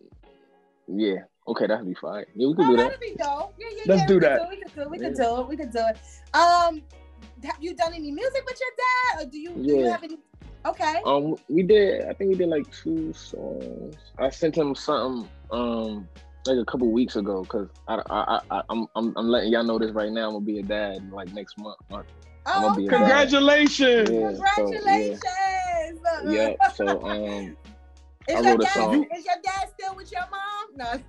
Yeah. 0.88 1.23
Okay, 1.47 1.67
that'd 1.67 1.86
be 1.86 1.93
fine. 1.93 2.25
Yeah, 2.36 2.47
we 2.47 2.56
could 2.56 2.65
Oh, 2.65 2.69
do 2.71 2.78
that. 2.78 2.84
that'd 2.86 2.99
be 2.99 3.15
dope. 3.17 3.54
Yeah, 3.60 3.67
yeah, 3.71 3.84
Let's 3.88 4.01
yeah. 4.01 4.08
do 4.08 4.13
we 4.15 4.19
could 4.19 4.30
that. 4.30 4.41
it, 4.41 4.49
We 4.49 4.58
could 4.58 4.73
do 4.75 4.82
it. 4.82 4.89
We 4.89 4.97
could 4.97 5.15
Yeah. 5.17 5.23
do 5.25 5.41
it. 5.41 5.47
We 5.47 5.58
could 5.58 5.71
do 5.71 5.80
it. 5.80 5.97
Um, 6.36 6.82
have 7.43 7.58
you 7.62 7.75
done 7.75 7.93
any 7.93 8.12
music 8.12 8.43
with 8.45 8.60
your 8.60 8.69
dad, 8.78 9.28
or 9.28 9.30
do 9.30 9.38
you 9.39 9.54
do 9.56 9.62
you 9.78 9.86
have 9.89 10.04
any? 10.04 10.17
Okay. 10.65 11.01
Um, 11.06 11.36
we 11.47 11.63
did. 11.63 12.06
I 12.06 12.13
think 12.13 12.32
we 12.32 12.36
did 12.36 12.49
like 12.49 12.65
two 12.71 13.13
songs. 13.13 13.95
I 14.17 14.30
sent 14.30 14.56
him 14.56 14.73
something 14.75 15.30
um 15.51 16.10
like 16.47 16.58
a 16.58 16.65
couple 16.65 16.91
weeks 16.91 17.15
ago 17.15 17.41
because 17.43 17.69
I, 17.88 18.01
I 18.10 18.39
I 18.49 18.62
I'm 18.69 18.88
I'm 18.95 19.13
I'm 19.15 19.28
letting 19.28 19.51
y'all 19.51 19.63
know 19.63 19.78
this 19.80 19.91
right 19.91 20.12
now. 20.12 20.28
I'm 20.28 20.34
gonna 20.34 20.45
be 20.45 20.60
a 20.60 20.63
dad 20.63 21.10
like 21.12 21.32
next 21.34 21.58
month. 21.58 21.78
month. 21.89 22.08
I'm 22.47 22.62
Oh, 22.62 22.62
gonna 22.63 22.75
be 22.75 22.88
a 22.88 22.91
okay. 22.91 22.97
Congratulations. 22.97 24.10
Yeah, 24.10 24.32
so, 24.56 24.71
yeah. 24.88 25.17
Congratulations. 25.21 25.21
Yeah. 26.28 26.56
So 26.75 27.04
um 27.06 27.58
Is 28.28 28.36
I 28.36 28.39
your 28.41 28.43
wrote 28.43 28.62
a 28.62 28.63
dad 28.63 28.73
song. 28.73 29.08
is 29.15 29.25
your 29.25 29.36
dad 29.43 29.69
still 29.78 29.95
with 29.95 30.12
your 30.12 30.21
mom? 30.32 31.01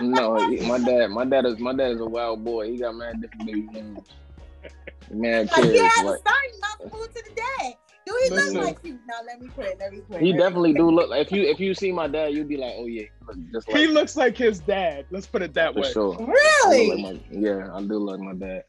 No. 0.00 0.38
no, 0.38 0.46
my 0.68 0.78
dad 0.78 1.06
my 1.08 1.24
dad 1.24 1.46
is 1.46 1.58
my 1.58 1.72
dad 1.74 1.92
is 1.92 2.00
a 2.00 2.06
wild 2.06 2.44
boy. 2.44 2.70
He 2.70 2.78
got 2.78 2.94
mad 2.94 3.20
different 3.22 3.46
baby 3.46 3.68
names. 3.72 4.00
Mad 5.10 5.50
like 5.52 5.64
he 5.64 5.70
kids. 5.72 5.78
has 5.78 6.04
a 6.06 6.10
Like, 6.10 6.18
starting 6.18 6.60
mouth 6.60 6.92
food 6.92 7.08
to 7.14 7.22
the 7.28 7.34
dad. 7.34 7.74
Do 8.08 8.18
he 8.24 8.30
Listen. 8.30 8.54
look 8.54 8.64
like 8.64 8.78
you? 8.84 8.98
No, 9.06 9.16
let 9.26 9.38
me 9.38 9.48
quit. 9.48 9.76
Let 9.78 9.92
me 9.92 9.98
quit. 10.00 10.22
he 10.22 10.32
let 10.32 10.38
definitely 10.38 10.72
quit. 10.72 10.80
do 10.80 10.90
look. 10.90 11.10
If 11.14 11.30
you 11.30 11.42
if 11.42 11.60
you 11.60 11.74
see 11.74 11.92
my 11.92 12.08
dad, 12.08 12.32
you'd 12.32 12.48
be 12.48 12.56
like, 12.56 12.72
oh 12.78 12.86
yeah, 12.86 13.02
he 13.02 13.08
look 13.26 13.36
just 13.52 13.68
like 13.68 13.76
He 13.76 13.86
looks 13.86 14.16
like 14.16 14.34
his 14.38 14.60
dad. 14.60 15.04
Let's 15.10 15.26
put 15.26 15.42
it 15.42 15.52
that 15.52 15.74
for 15.74 15.80
way. 15.82 15.92
sure. 15.92 16.16
I 16.18 16.24
Really? 16.24 17.02
like 17.02 17.14
my- 17.30 17.38
yeah, 17.38 17.68
I 17.74 17.82
do 17.82 17.98
like 17.98 18.18
my 18.20 18.32
dad. 18.32 18.64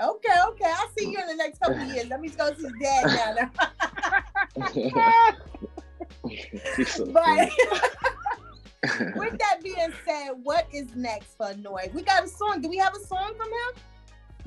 Okay, 0.00 0.28
okay. 0.48 0.72
I'll 0.76 0.90
see 0.98 1.08
you 1.08 1.20
in 1.20 1.28
the 1.28 1.36
next 1.36 1.60
couple 1.60 1.80
of 1.80 1.86
years. 1.88 2.08
Let 2.08 2.20
me 2.20 2.30
go 2.30 2.52
see 2.54 2.64
his 2.64 2.72
dad 2.82 3.50
now. 4.56 5.34
He's 6.76 6.92
so 6.92 7.06
but 7.06 7.50
with 9.16 9.38
that 9.38 9.60
being 9.62 9.92
said, 10.04 10.30
what 10.42 10.66
is 10.72 10.96
next 10.96 11.36
for 11.36 11.54
Noy? 11.54 11.90
We 11.94 12.02
got 12.02 12.24
a 12.24 12.28
song. 12.28 12.60
Do 12.60 12.68
we 12.68 12.76
have 12.78 12.94
a 12.96 13.00
song 13.06 13.34
from 13.36 13.46
him? 13.46 13.82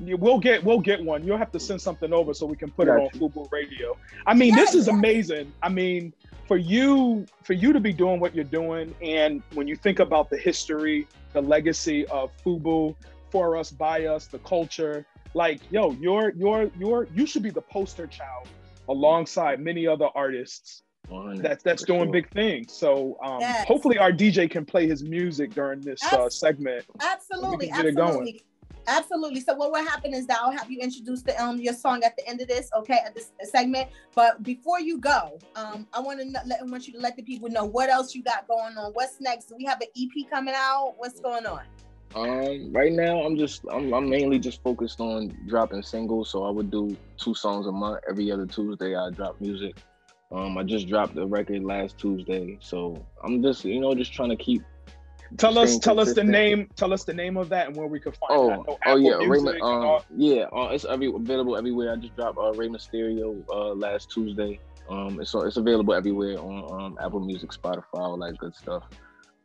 Yeah, 0.00 0.14
we'll 0.14 0.38
get 0.38 0.62
we'll 0.62 0.80
get 0.80 1.02
one. 1.02 1.24
You'll 1.24 1.38
have 1.38 1.52
to 1.52 1.60
send 1.60 1.80
something 1.80 2.12
over 2.12 2.32
so 2.34 2.46
we 2.46 2.56
can 2.56 2.70
put 2.70 2.88
it 2.88 2.92
Got 2.92 3.00
on 3.00 3.08
you. 3.14 3.28
Fubu 3.28 3.50
Radio. 3.50 3.96
I 4.26 4.34
mean, 4.34 4.54
this 4.54 4.74
is 4.74 4.86
yes. 4.86 4.96
amazing. 4.96 5.52
I 5.62 5.68
mean, 5.68 6.12
for 6.46 6.56
you 6.56 7.26
for 7.42 7.52
you 7.52 7.72
to 7.72 7.80
be 7.80 7.92
doing 7.92 8.20
what 8.20 8.34
you're 8.34 8.44
doing, 8.44 8.94
and 9.02 9.42
when 9.54 9.66
you 9.66 9.76
think 9.76 9.98
about 9.98 10.30
the 10.30 10.38
history, 10.38 11.08
the 11.32 11.42
legacy 11.42 12.06
of 12.06 12.30
Fubu, 12.44 12.94
for 13.30 13.56
us, 13.56 13.70
by 13.70 14.06
us, 14.06 14.26
the 14.26 14.38
culture, 14.40 15.04
like 15.34 15.60
yo, 15.70 15.92
you're 15.92 16.30
you're 16.36 16.70
you're 16.78 17.08
you 17.14 17.26
should 17.26 17.42
be 17.42 17.50
the 17.50 17.62
poster 17.62 18.06
child 18.06 18.48
alongside 18.88 19.60
many 19.60 19.86
other 19.86 20.08
artists 20.14 20.82
that's 21.36 21.62
that's 21.62 21.84
doing 21.84 22.04
sure. 22.04 22.12
big 22.12 22.30
things. 22.32 22.72
So 22.72 23.16
um, 23.22 23.40
Yes. 23.40 23.66
hopefully 23.66 23.98
our 23.98 24.12
DJ 24.12 24.50
can 24.50 24.64
play 24.64 24.86
his 24.86 25.02
music 25.02 25.54
during 25.54 25.80
this 25.80 26.00
uh, 26.12 26.28
segment. 26.28 26.84
Absolutely, 27.00 27.68
can 27.68 27.76
get 27.76 27.86
it 27.86 27.96
going. 27.96 28.08
absolutely. 28.08 28.42
Absolutely. 28.88 29.40
So 29.40 29.54
what 29.54 29.70
will 29.70 29.84
happen 29.84 30.14
is 30.14 30.26
that 30.26 30.38
I'll 30.40 30.50
have 30.50 30.70
you 30.70 30.80
introduce 30.80 31.22
the 31.22 31.40
um 31.42 31.60
your 31.60 31.74
song 31.74 32.02
at 32.02 32.16
the 32.16 32.26
end 32.26 32.40
of 32.40 32.48
this, 32.48 32.70
okay, 32.74 32.98
at 33.04 33.14
this 33.14 33.32
segment. 33.44 33.90
But 34.14 34.42
before 34.42 34.80
you 34.80 34.98
go, 34.98 35.38
um, 35.54 35.86
I 35.92 36.00
want 36.00 36.20
to 36.20 36.26
let 36.46 36.66
want 36.66 36.86
you 36.86 36.94
to 36.94 36.98
let 36.98 37.14
the 37.14 37.22
people 37.22 37.50
know 37.50 37.66
what 37.66 37.90
else 37.90 38.14
you 38.14 38.22
got 38.22 38.48
going 38.48 38.76
on. 38.78 38.92
What's 38.94 39.20
next? 39.20 39.46
Do 39.46 39.56
we 39.56 39.66
have 39.66 39.80
an 39.82 39.88
EP 39.96 40.28
coming 40.30 40.54
out? 40.56 40.94
What's 40.96 41.20
going 41.20 41.44
on? 41.46 41.60
Um, 42.14 42.72
right 42.72 42.92
now 42.92 43.22
I'm 43.22 43.36
just 43.36 43.62
I'm, 43.70 43.92
I'm 43.92 44.08
mainly 44.08 44.38
just 44.38 44.62
focused 44.62 45.00
on 45.00 45.36
dropping 45.46 45.82
singles. 45.82 46.30
So 46.30 46.44
I 46.44 46.50
would 46.50 46.70
do 46.70 46.96
two 47.18 47.34
songs 47.34 47.66
a 47.66 47.72
month. 47.72 48.00
Every 48.08 48.32
other 48.32 48.46
Tuesday 48.46 48.96
I 48.96 49.10
drop 49.10 49.38
music. 49.40 49.76
Um, 50.32 50.56
I 50.56 50.62
just 50.62 50.88
dropped 50.88 51.14
the 51.14 51.26
record 51.26 51.62
last 51.62 51.98
Tuesday. 51.98 52.56
So 52.60 53.04
I'm 53.22 53.42
just 53.42 53.66
you 53.66 53.80
know 53.80 53.94
just 53.94 54.14
trying 54.14 54.30
to 54.30 54.36
keep. 54.36 54.62
Tell 55.36 55.58
us, 55.58 55.78
tell 55.78 56.00
us 56.00 56.14
the 56.14 56.24
name, 56.24 56.70
tell 56.74 56.92
us 56.92 57.04
the 57.04 57.12
name 57.12 57.36
of 57.36 57.50
that 57.50 57.66
and 57.68 57.76
where 57.76 57.86
we 57.86 58.00
could 58.00 58.16
find 58.16 58.32
Oh, 58.32 58.48
that. 58.48 58.58
I 58.58 58.62
oh 58.66 58.78
Apple 58.82 59.00
yeah, 59.00 59.16
Music 59.18 59.30
Raymond. 59.30 59.62
Um, 59.62 60.00
yeah, 60.16 60.42
uh, 60.44 60.68
it's 60.72 60.86
every 60.86 61.12
available 61.14 61.56
everywhere. 61.56 61.92
I 61.92 61.96
just 61.96 62.16
dropped 62.16 62.38
uh, 62.38 62.52
Rey 62.52 62.68
Mysterio 62.68 63.44
uh, 63.50 63.74
last 63.74 64.10
Tuesday. 64.10 64.58
Um, 64.88 65.20
it's 65.20 65.34
it's 65.34 65.58
available 65.58 65.92
everywhere 65.92 66.38
on 66.38 66.82
um, 66.82 66.98
Apple 67.00 67.20
Music, 67.20 67.50
Spotify, 67.50 67.82
all 67.92 68.16
that 68.18 68.38
good 68.38 68.54
stuff. 68.54 68.84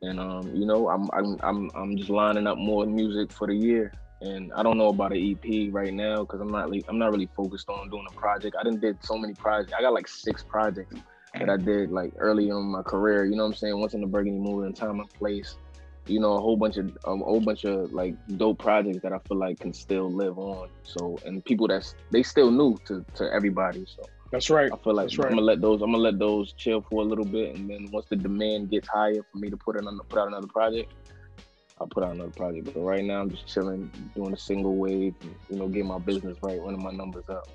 And 0.01 0.19
um, 0.19 0.55
you 0.55 0.65
know, 0.65 0.89
I'm 0.89 1.09
I'm 1.11 1.37
I'm 1.41 1.71
I'm 1.75 1.97
just 1.97 2.09
lining 2.09 2.47
up 2.47 2.57
more 2.57 2.85
music 2.85 3.31
for 3.31 3.47
the 3.47 3.55
year. 3.55 3.91
And 4.21 4.53
I 4.53 4.63
don't 4.63 4.77
know 4.77 4.87
about 4.87 5.11
an 5.11 5.17
EP 5.17 5.67
right 5.73 5.93
now 5.93 6.21
because 6.21 6.39
I'm 6.39 6.49
not 6.49 6.71
I'm 6.87 6.97
not 6.97 7.11
really 7.11 7.29
focused 7.35 7.67
on 7.67 7.89
doing 7.89 8.05
a 8.09 8.13
project. 8.13 8.55
I 8.57 8.63
didn't 8.63 8.79
did 8.79 9.03
so 9.03 9.17
many 9.17 9.33
projects. 9.33 9.73
I 9.77 9.81
got 9.81 9.93
like 9.93 10.07
six 10.07 10.43
projects 10.43 10.95
that 11.37 11.49
I 11.49 11.57
did 11.57 11.91
like 11.91 12.13
early 12.17 12.47
in 12.47 12.63
my 12.63 12.83
career. 12.83 13.25
You 13.25 13.35
know 13.35 13.43
what 13.43 13.49
I'm 13.49 13.55
saying? 13.55 13.77
Once 13.77 13.95
in 13.95 14.01
the 14.01 14.07
Burgundy 14.07 14.39
movement, 14.39 14.77
time 14.77 15.01
and 15.01 15.09
place 15.09 15.57
you 16.05 16.19
know, 16.19 16.33
a 16.33 16.41
whole 16.41 16.57
bunch 16.57 16.77
of 16.77 16.97
um, 17.05 17.21
a 17.21 17.25
whole 17.25 17.39
bunch 17.39 17.63
of 17.65 17.93
like 17.93 18.15
dope 18.37 18.59
projects 18.59 18.99
that 19.03 19.13
I 19.13 19.19
feel 19.19 19.37
like 19.37 19.59
can 19.59 19.73
still 19.73 20.11
live 20.11 20.37
on. 20.37 20.69
So 20.83 21.17
and 21.25 21.43
people 21.43 21.67
that's 21.67 21.95
they 22.11 22.23
still 22.23 22.51
new 22.51 22.77
to 22.85 23.05
to 23.15 23.31
everybody. 23.33 23.85
So 23.87 24.03
That's 24.31 24.49
right. 24.49 24.71
I 24.71 24.77
feel 24.83 24.95
like 24.95 25.05
That's 25.05 25.17
right. 25.17 25.27
I'm 25.27 25.35
gonna 25.35 25.45
let 25.45 25.61
those 25.61 25.81
I'm 25.81 25.91
gonna 25.91 26.03
let 26.03 26.19
those 26.19 26.53
chill 26.53 26.81
for 26.89 27.01
a 27.01 27.05
little 27.05 27.25
bit, 27.25 27.55
and 27.55 27.69
then 27.69 27.89
once 27.91 28.07
the 28.09 28.15
demand 28.15 28.69
gets 28.69 28.87
higher 28.87 29.23
for 29.31 29.37
me 29.37 29.49
to 29.49 29.57
put 29.57 29.75
it 29.75 29.85
on 29.85 29.99
put 30.09 30.19
out 30.19 30.27
another 30.27 30.47
project, 30.47 30.91
I'll 31.79 31.87
put 31.87 32.03
out 32.03 32.15
another 32.15 32.31
project. 32.31 32.65
But 32.73 32.81
right 32.81 33.03
now 33.03 33.21
I'm 33.21 33.29
just 33.29 33.47
chilling, 33.47 33.89
doing 34.15 34.33
a 34.33 34.37
single 34.37 34.75
wave, 34.75 35.15
and, 35.21 35.35
you 35.49 35.57
know, 35.57 35.67
getting 35.67 35.87
my 35.87 35.99
business 35.99 36.37
right, 36.41 36.59
running 36.61 36.83
my 36.83 36.91
numbers 36.91 37.25
up. 37.29 37.47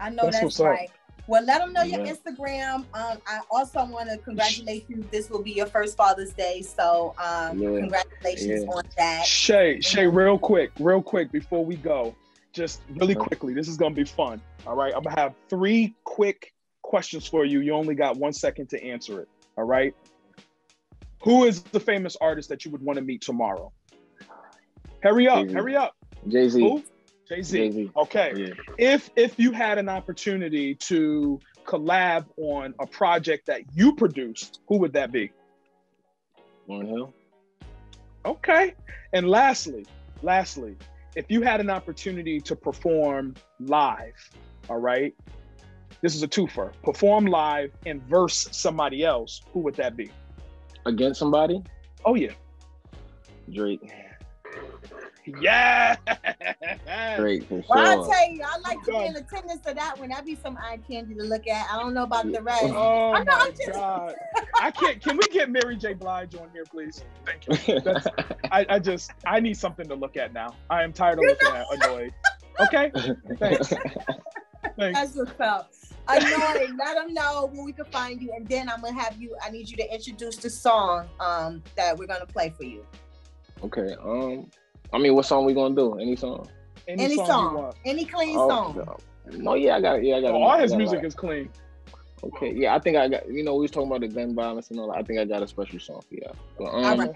I 0.00 0.10
know 0.10 0.24
That's 0.24 0.40
that's, 0.40 0.58
what's 0.58 0.60
up. 0.60 1.03
Right. 1.18 1.28
Well, 1.28 1.44
let 1.44 1.58
them 1.58 1.72
know 1.72 1.82
your 1.82 2.04
Yeah. 2.04 2.12
Instagram. 2.12 2.84
Um, 2.94 3.18
I 3.26 3.40
also 3.50 3.84
want 3.86 4.08
to 4.10 4.18
congratulate 4.18 4.88
you. 4.88 5.04
This 5.10 5.30
will 5.30 5.42
be 5.42 5.52
your 5.52 5.66
first 5.66 5.96
Father's 5.96 6.32
Day, 6.32 6.62
so 6.62 7.14
um, 7.18 7.58
Yeah. 7.58 7.80
congratulations 7.80 8.64
Yeah. 8.64 8.70
on 8.70 8.84
that. 8.96 9.24
Shay, 9.26 9.80
Shay, 9.80 10.06
real 10.06 10.38
quick, 10.38 10.70
real 10.78 11.02
quick 11.02 11.32
before 11.32 11.64
we 11.64 11.76
go, 11.76 12.14
just 12.52 12.82
really 12.94 13.14
quickly. 13.14 13.54
This 13.54 13.68
is 13.68 13.76
gonna 13.76 13.94
be 13.94 14.04
fun. 14.04 14.40
All 14.66 14.76
right, 14.76 14.92
I'm 14.94 15.02
gonna 15.02 15.18
have 15.18 15.34
three 15.48 15.94
quick 16.04 16.52
questions 16.82 17.26
for 17.26 17.44
you. 17.44 17.60
You 17.60 17.72
only 17.72 17.94
got 17.94 18.16
one 18.16 18.32
second 18.32 18.68
to 18.70 18.82
answer 18.84 19.20
it. 19.20 19.28
All 19.56 19.64
right. 19.64 19.94
Who 21.22 21.44
is 21.44 21.62
the 21.62 21.80
famous 21.80 22.16
artist 22.20 22.50
that 22.50 22.64
you 22.66 22.70
would 22.70 22.82
want 22.82 22.98
to 22.98 23.02
meet 23.02 23.22
tomorrow? 23.22 23.72
Hurry 25.02 25.26
up! 25.26 25.42
Jay-Z. 25.44 25.54
Hurry 25.54 25.76
up! 25.76 25.96
Jay 26.28 26.48
Z. 26.48 26.84
Who? 27.28 27.34
Jay 27.36 27.42
Z. 27.42 27.58
Jay 27.58 27.70
Z. 27.70 27.90
Okay. 27.96 28.32
Yeah. 28.36 28.54
If 28.78 29.10
if 29.16 29.38
you 29.38 29.52
had 29.52 29.78
an 29.78 29.88
opportunity 29.88 30.74
to 30.76 31.40
collab 31.64 32.26
on 32.36 32.74
a 32.80 32.86
project 32.86 33.46
that 33.46 33.62
you 33.74 33.94
produced, 33.94 34.60
who 34.68 34.78
would 34.78 34.92
that 34.92 35.12
be? 35.12 35.32
Lauryn 36.68 36.88
Hill. 36.88 37.14
Okay. 38.24 38.74
And 39.12 39.28
lastly, 39.28 39.86
lastly, 40.22 40.76
if 41.14 41.26
you 41.28 41.42
had 41.42 41.60
an 41.60 41.70
opportunity 41.70 42.40
to 42.40 42.56
perform 42.56 43.34
live, 43.60 44.30
all 44.68 44.78
right, 44.78 45.14
this 46.00 46.14
is 46.14 46.22
a 46.22 46.28
twofer. 46.28 46.72
Perform 46.82 47.26
live 47.26 47.70
and 47.86 48.02
verse 48.02 48.48
somebody 48.52 49.04
else, 49.04 49.42
who 49.52 49.60
would 49.60 49.74
that 49.76 49.96
be? 49.96 50.10
Against 50.86 51.18
somebody? 51.18 51.62
Oh 52.04 52.14
yeah. 52.14 52.32
Drake. 53.50 54.03
Yeah. 55.26 55.96
Drake 57.16 57.48
for 57.48 57.62
Well, 57.68 58.04
I 58.06 58.12
tell 58.14 58.30
you, 58.30 58.42
I 58.44 58.58
like 58.58 58.80
to 58.84 58.86
be 58.86 58.92
Done. 58.92 59.04
in 59.06 59.16
attendance 59.16 59.60
to 59.66 59.74
that 59.74 59.98
one. 59.98 60.10
That'd 60.10 60.24
be 60.26 60.34
some 60.36 60.56
eye 60.58 60.78
candy 60.88 61.14
to 61.14 61.22
look 61.22 61.46
at. 61.46 61.66
I 61.70 61.78
don't 61.80 61.94
know 61.94 62.02
about 62.04 62.30
the 62.30 62.42
rest. 62.42 62.64
Oh 62.64 63.12
I 63.12 63.24
know, 63.24 63.32
my 63.36 63.44
I'm 63.46 63.50
just- 63.56 63.72
God. 63.72 64.14
I 64.60 64.70
can't 64.70 65.00
can 65.02 65.16
we 65.16 65.24
get 65.28 65.50
Mary 65.50 65.76
J. 65.76 65.94
Blige 65.94 66.34
on 66.34 66.48
here, 66.52 66.64
please? 66.70 67.04
Thank 67.24 67.68
you. 67.68 67.80
That's 67.80 68.06
I, 68.50 68.66
I 68.68 68.78
just 68.78 69.12
I 69.26 69.40
need 69.40 69.56
something 69.56 69.88
to 69.88 69.94
look 69.94 70.16
at 70.16 70.32
now. 70.32 70.54
I 70.70 70.82
am 70.82 70.92
tired 70.92 71.18
of 71.18 71.24
looking 71.24 71.48
at 71.48 71.66
annoyed. 71.72 72.12
Okay? 72.60 72.92
Thanks. 73.38 73.68
Thanks. 74.78 74.98
That's 74.98 75.14
what's 75.16 75.40
up. 75.40 75.72
Annoying. 76.06 76.76
Let 76.78 76.96
them 76.96 77.14
know 77.14 77.48
where 77.52 77.64
we 77.64 77.72
can 77.72 77.86
find 77.86 78.20
you, 78.20 78.30
and 78.36 78.46
then 78.46 78.68
I'm 78.68 78.80
gonna 78.82 79.00
have 79.00 79.20
you. 79.20 79.34
I 79.42 79.50
need 79.50 79.68
you 79.70 79.76
to 79.78 79.94
introduce 79.94 80.36
the 80.36 80.50
song 80.50 81.08
um, 81.18 81.62
that 81.76 81.96
we're 81.96 82.06
gonna 82.06 82.26
play 82.26 82.52
for 82.56 82.64
you. 82.64 82.84
okay. 83.62 83.94
Um. 84.02 84.50
I 84.94 84.98
mean, 84.98 85.14
what 85.14 85.26
song 85.26 85.44
we 85.44 85.52
gonna 85.54 85.74
do? 85.74 85.98
Any 85.98 86.16
song? 86.16 86.48
Any, 86.86 87.14
you 87.14 87.26
song, 87.26 87.54
want. 87.54 87.76
any 87.84 88.04
clean 88.04 88.36
Oh, 88.38 88.48
song. 88.48 88.76
no. 88.86 88.96
No, 89.38 89.54
yeah, 89.54 89.76
I 89.76 89.80
got 89.80 89.98
it. 89.98 90.04
Yeah, 90.04 90.16
I 90.16 90.20
got 90.20 90.28
it. 90.28 90.34
Oh, 90.34 90.42
all 90.42 90.58
his 90.58 90.70
got, 90.70 90.78
music 90.78 90.98
like- 90.98 91.06
is 91.06 91.14
clean. 91.14 91.48
Okay, 92.22 92.52
yeah, 92.54 92.74
I 92.74 92.78
think 92.78 92.96
I 92.96 93.08
got. 93.08 93.28
You 93.30 93.42
know, 93.42 93.54
we 93.54 93.62
was 93.62 93.70
talking 93.70 93.88
about 93.88 94.00
the 94.00 94.08
gun 94.08 94.34
violence 94.34 94.70
and 94.70 94.78
all. 94.80 94.88
that. 94.92 94.98
I 94.98 95.02
think 95.02 95.18
I 95.18 95.24
got 95.24 95.42
a 95.42 95.48
special 95.48 95.78
song 95.80 96.02
for 96.08 96.14
y'all. 96.14 96.36
But, 96.58 96.64
um, 96.66 96.84
All 96.84 96.96
right. 96.98 97.14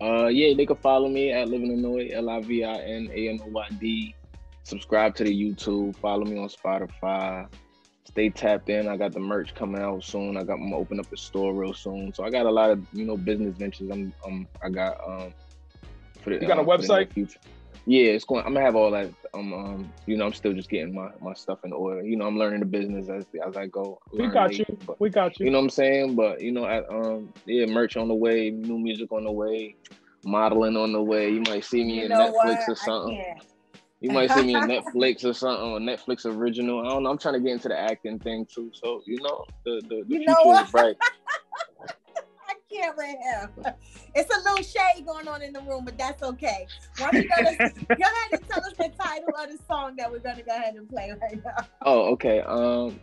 Uh, 0.00 0.26
yeah, 0.26 0.54
they 0.56 0.66
can 0.66 0.76
follow 0.76 1.08
me 1.08 1.30
at 1.32 1.48
Living 1.48 1.70
ANoyd, 1.78 2.12
L 2.12 2.28
I 2.28 2.40
V 2.40 2.64
I 2.64 2.74
N 2.74 3.08
A 3.12 3.28
N 3.28 3.40
O 3.44 3.48
Y 3.50 3.68
D. 3.80 4.14
Subscribe 4.64 5.14
to 5.16 5.24
the 5.24 5.30
YouTube. 5.30 5.96
Follow 5.96 6.24
me 6.24 6.36
on 6.38 6.48
Spotify. 6.48 7.46
Stay 8.04 8.28
tapped 8.30 8.68
in. 8.68 8.88
I 8.88 8.96
got 8.96 9.12
the 9.12 9.20
merch 9.20 9.54
coming 9.54 9.80
out 9.80 10.02
soon. 10.04 10.36
I 10.36 10.42
got 10.42 10.54
I'm 10.54 10.64
gonna 10.70 10.76
open 10.76 10.98
up 11.00 11.12
a 11.12 11.16
store 11.16 11.54
real 11.54 11.72
soon. 11.74 12.12
So 12.12 12.24
I 12.24 12.30
got 12.30 12.46
a 12.46 12.50
lot 12.50 12.70
of 12.70 12.84
you 12.92 13.04
know 13.04 13.16
business 13.16 13.56
ventures. 13.56 13.88
I'm 13.90 14.12
um 14.26 14.46
I 14.62 14.68
got 14.68 15.00
um 15.06 15.32
for 16.26 16.30
the 16.34 16.40
You 16.42 16.48
got 16.48 16.58
a 16.58 16.60
um, 16.60 16.66
for 16.66 16.78
the 16.78 16.88
near 16.88 17.06
website? 17.06 17.12
future. 17.12 17.38
Yeah, 17.88 18.10
it's 18.10 18.24
going. 18.24 18.44
I'm 18.44 18.52
gonna 18.52 18.66
have 18.66 18.74
all 18.74 18.90
that. 18.90 19.10
Um, 19.32 19.52
um, 19.54 19.92
you 20.06 20.16
know, 20.16 20.26
I'm 20.26 20.32
still 20.32 20.52
just 20.52 20.68
getting 20.68 20.92
my, 20.92 21.08
my 21.20 21.34
stuff 21.34 21.60
in 21.64 21.72
order. 21.72 22.02
You 22.02 22.16
know, 22.16 22.26
I'm 22.26 22.36
learning 22.36 22.58
the 22.60 22.66
business 22.66 23.08
as 23.08 23.26
as 23.46 23.56
I 23.56 23.66
go. 23.68 24.00
We 24.12 24.26
got 24.26 24.48
late, 24.48 24.68
you. 24.68 24.78
but- 24.84 25.00
We 25.00 25.08
got 25.08 25.38
you. 25.38 25.46
you 25.46 25.52
know 25.52 25.58
what 25.58 25.64
I'm 25.64 25.70
saying? 25.70 26.16
But 26.16 26.40
you 26.40 26.50
know, 26.50 26.66
at, 26.66 26.84
um, 26.90 27.32
yeah, 27.46 27.66
merch 27.66 27.96
on 27.96 28.08
the 28.08 28.14
way, 28.14 28.50
new 28.50 28.76
music 28.78 29.12
on 29.12 29.22
the 29.22 29.30
way, 29.30 29.76
modeling 30.24 30.76
on 30.76 30.92
the 30.92 31.00
way. 31.02 31.30
You 31.30 31.42
might 31.42 31.64
see 31.64 31.84
me 31.84 32.00
You 32.00 32.06
in 32.06 32.08
know 32.08 32.32
what? 32.32 32.58
Netflix 32.58 32.68
or 32.68 32.74
something. 32.74 33.40
You 34.00 34.10
might 34.10 34.32
see 34.32 34.42
me 34.42 34.54
in 34.56 34.64
Netflix 34.68 35.24
or 35.24 35.32
something, 35.32 35.68
or 35.68 35.78
Netflix 35.78 36.26
original. 36.26 36.80
I 36.84 36.88
don't 36.90 37.04
know. 37.04 37.10
I'm 37.10 37.18
trying 37.18 37.34
to 37.34 37.40
get 37.40 37.52
into 37.52 37.68
the 37.68 37.78
acting 37.78 38.18
thing 38.18 38.48
too. 38.52 38.72
So 38.74 39.00
you 39.06 39.22
know, 39.22 39.44
the 39.64 39.80
the, 39.88 40.02
the 40.08 40.14
You 40.14 40.24
future 40.24 40.30
know 40.32 40.42
what? 40.50 40.64
is 40.64 40.70
bright. 40.72 40.96
Him. 42.82 43.74
It's 44.14 44.34
a 44.34 44.38
little 44.40 44.62
shade 44.62 45.06
going 45.06 45.28
on 45.28 45.42
in 45.42 45.52
the 45.52 45.60
room, 45.60 45.84
but 45.84 45.98
that's 45.98 46.22
okay. 46.22 46.66
Why 46.98 47.10
don't 47.10 47.22
you 47.22 47.28
go, 47.28 47.36
to, 47.36 47.56
go 47.56 47.94
ahead 47.94 48.32
and 48.32 48.48
tell 48.48 48.64
us 48.64 48.72
the 48.78 48.90
title 48.98 49.34
of 49.38 49.50
the 49.50 49.58
song 49.68 49.96
that 49.96 50.10
we're 50.10 50.20
gonna 50.20 50.42
go 50.42 50.56
ahead 50.56 50.74
and 50.74 50.88
play 50.88 51.12
right 51.20 51.44
now. 51.44 51.66
Oh, 51.82 52.12
okay. 52.12 52.40
Um, 52.40 52.98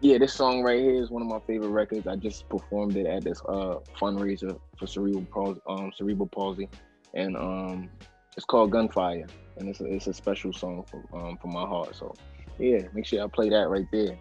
yeah, 0.00 0.18
this 0.18 0.34
song 0.34 0.62
right 0.62 0.80
here 0.80 1.02
is 1.02 1.10
one 1.10 1.22
of 1.22 1.28
my 1.28 1.40
favorite 1.46 1.68
records. 1.68 2.06
I 2.06 2.16
just 2.16 2.48
performed 2.48 2.96
it 2.96 3.06
at 3.06 3.24
this 3.24 3.40
uh 3.48 3.76
fundraiser 3.98 4.58
for 4.78 4.86
cerebral 4.86 5.26
palsy, 5.32 5.60
um, 5.68 5.92
cerebral 5.96 6.26
palsy, 6.26 6.68
and 7.14 7.36
um, 7.36 7.88
it's 8.36 8.44
called 8.44 8.70
Gunfire, 8.70 9.26
and 9.56 9.68
it's 9.68 9.80
a, 9.80 9.86
it's 9.86 10.06
a 10.06 10.12
special 10.12 10.52
song 10.52 10.84
for 10.90 11.02
um 11.16 11.38
for 11.40 11.48
my 11.48 11.66
heart. 11.66 11.96
So, 11.96 12.14
yeah, 12.58 12.82
make 12.92 13.06
sure 13.06 13.22
I 13.22 13.28
play 13.28 13.48
that 13.50 13.68
right 13.68 13.86
there. 13.92 14.18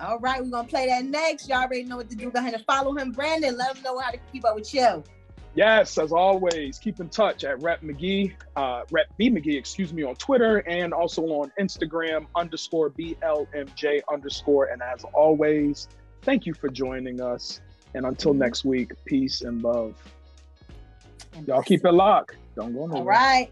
All 0.00 0.18
right, 0.20 0.42
we're 0.42 0.50
gonna 0.50 0.68
play 0.68 0.86
that 0.86 1.04
next. 1.04 1.48
Y'all 1.48 1.62
already 1.62 1.84
know 1.84 1.96
what 1.96 2.08
to 2.10 2.16
do. 2.16 2.30
Go 2.30 2.38
ahead 2.38 2.54
and 2.54 2.64
follow 2.64 2.96
him, 2.96 3.10
Brandon. 3.10 3.56
Let 3.56 3.76
him 3.76 3.82
know 3.82 3.98
how 3.98 4.10
to 4.10 4.18
keep 4.32 4.44
up 4.44 4.54
with 4.54 4.72
you. 4.72 5.02
Yes, 5.54 5.98
as 5.98 6.12
always, 6.12 6.78
keep 6.78 7.00
in 7.00 7.08
touch 7.08 7.42
at 7.42 7.60
Rep 7.60 7.82
McGee, 7.82 8.32
uh, 8.54 8.82
Rep 8.92 9.06
B 9.16 9.28
McGee, 9.28 9.58
excuse 9.58 9.92
me, 9.92 10.04
on 10.04 10.14
Twitter 10.14 10.58
and 10.68 10.92
also 10.92 11.22
on 11.22 11.50
Instagram 11.58 12.26
underscore 12.36 12.90
BLMJ 12.90 14.02
underscore. 14.12 14.66
And 14.66 14.80
as 14.82 15.02
always, 15.14 15.88
thank 16.22 16.46
you 16.46 16.54
for 16.54 16.68
joining 16.68 17.20
us. 17.20 17.60
And 17.94 18.06
until 18.06 18.34
next 18.34 18.64
week, 18.64 18.92
peace 19.04 19.42
and 19.42 19.62
love. 19.62 19.94
Y'all 21.46 21.62
keep 21.62 21.84
it 21.84 21.92
locked. 21.92 22.36
Don't 22.54 22.72
go 22.72 22.86
nowhere. 22.86 23.00
All 23.00 23.04
right. 23.04 23.50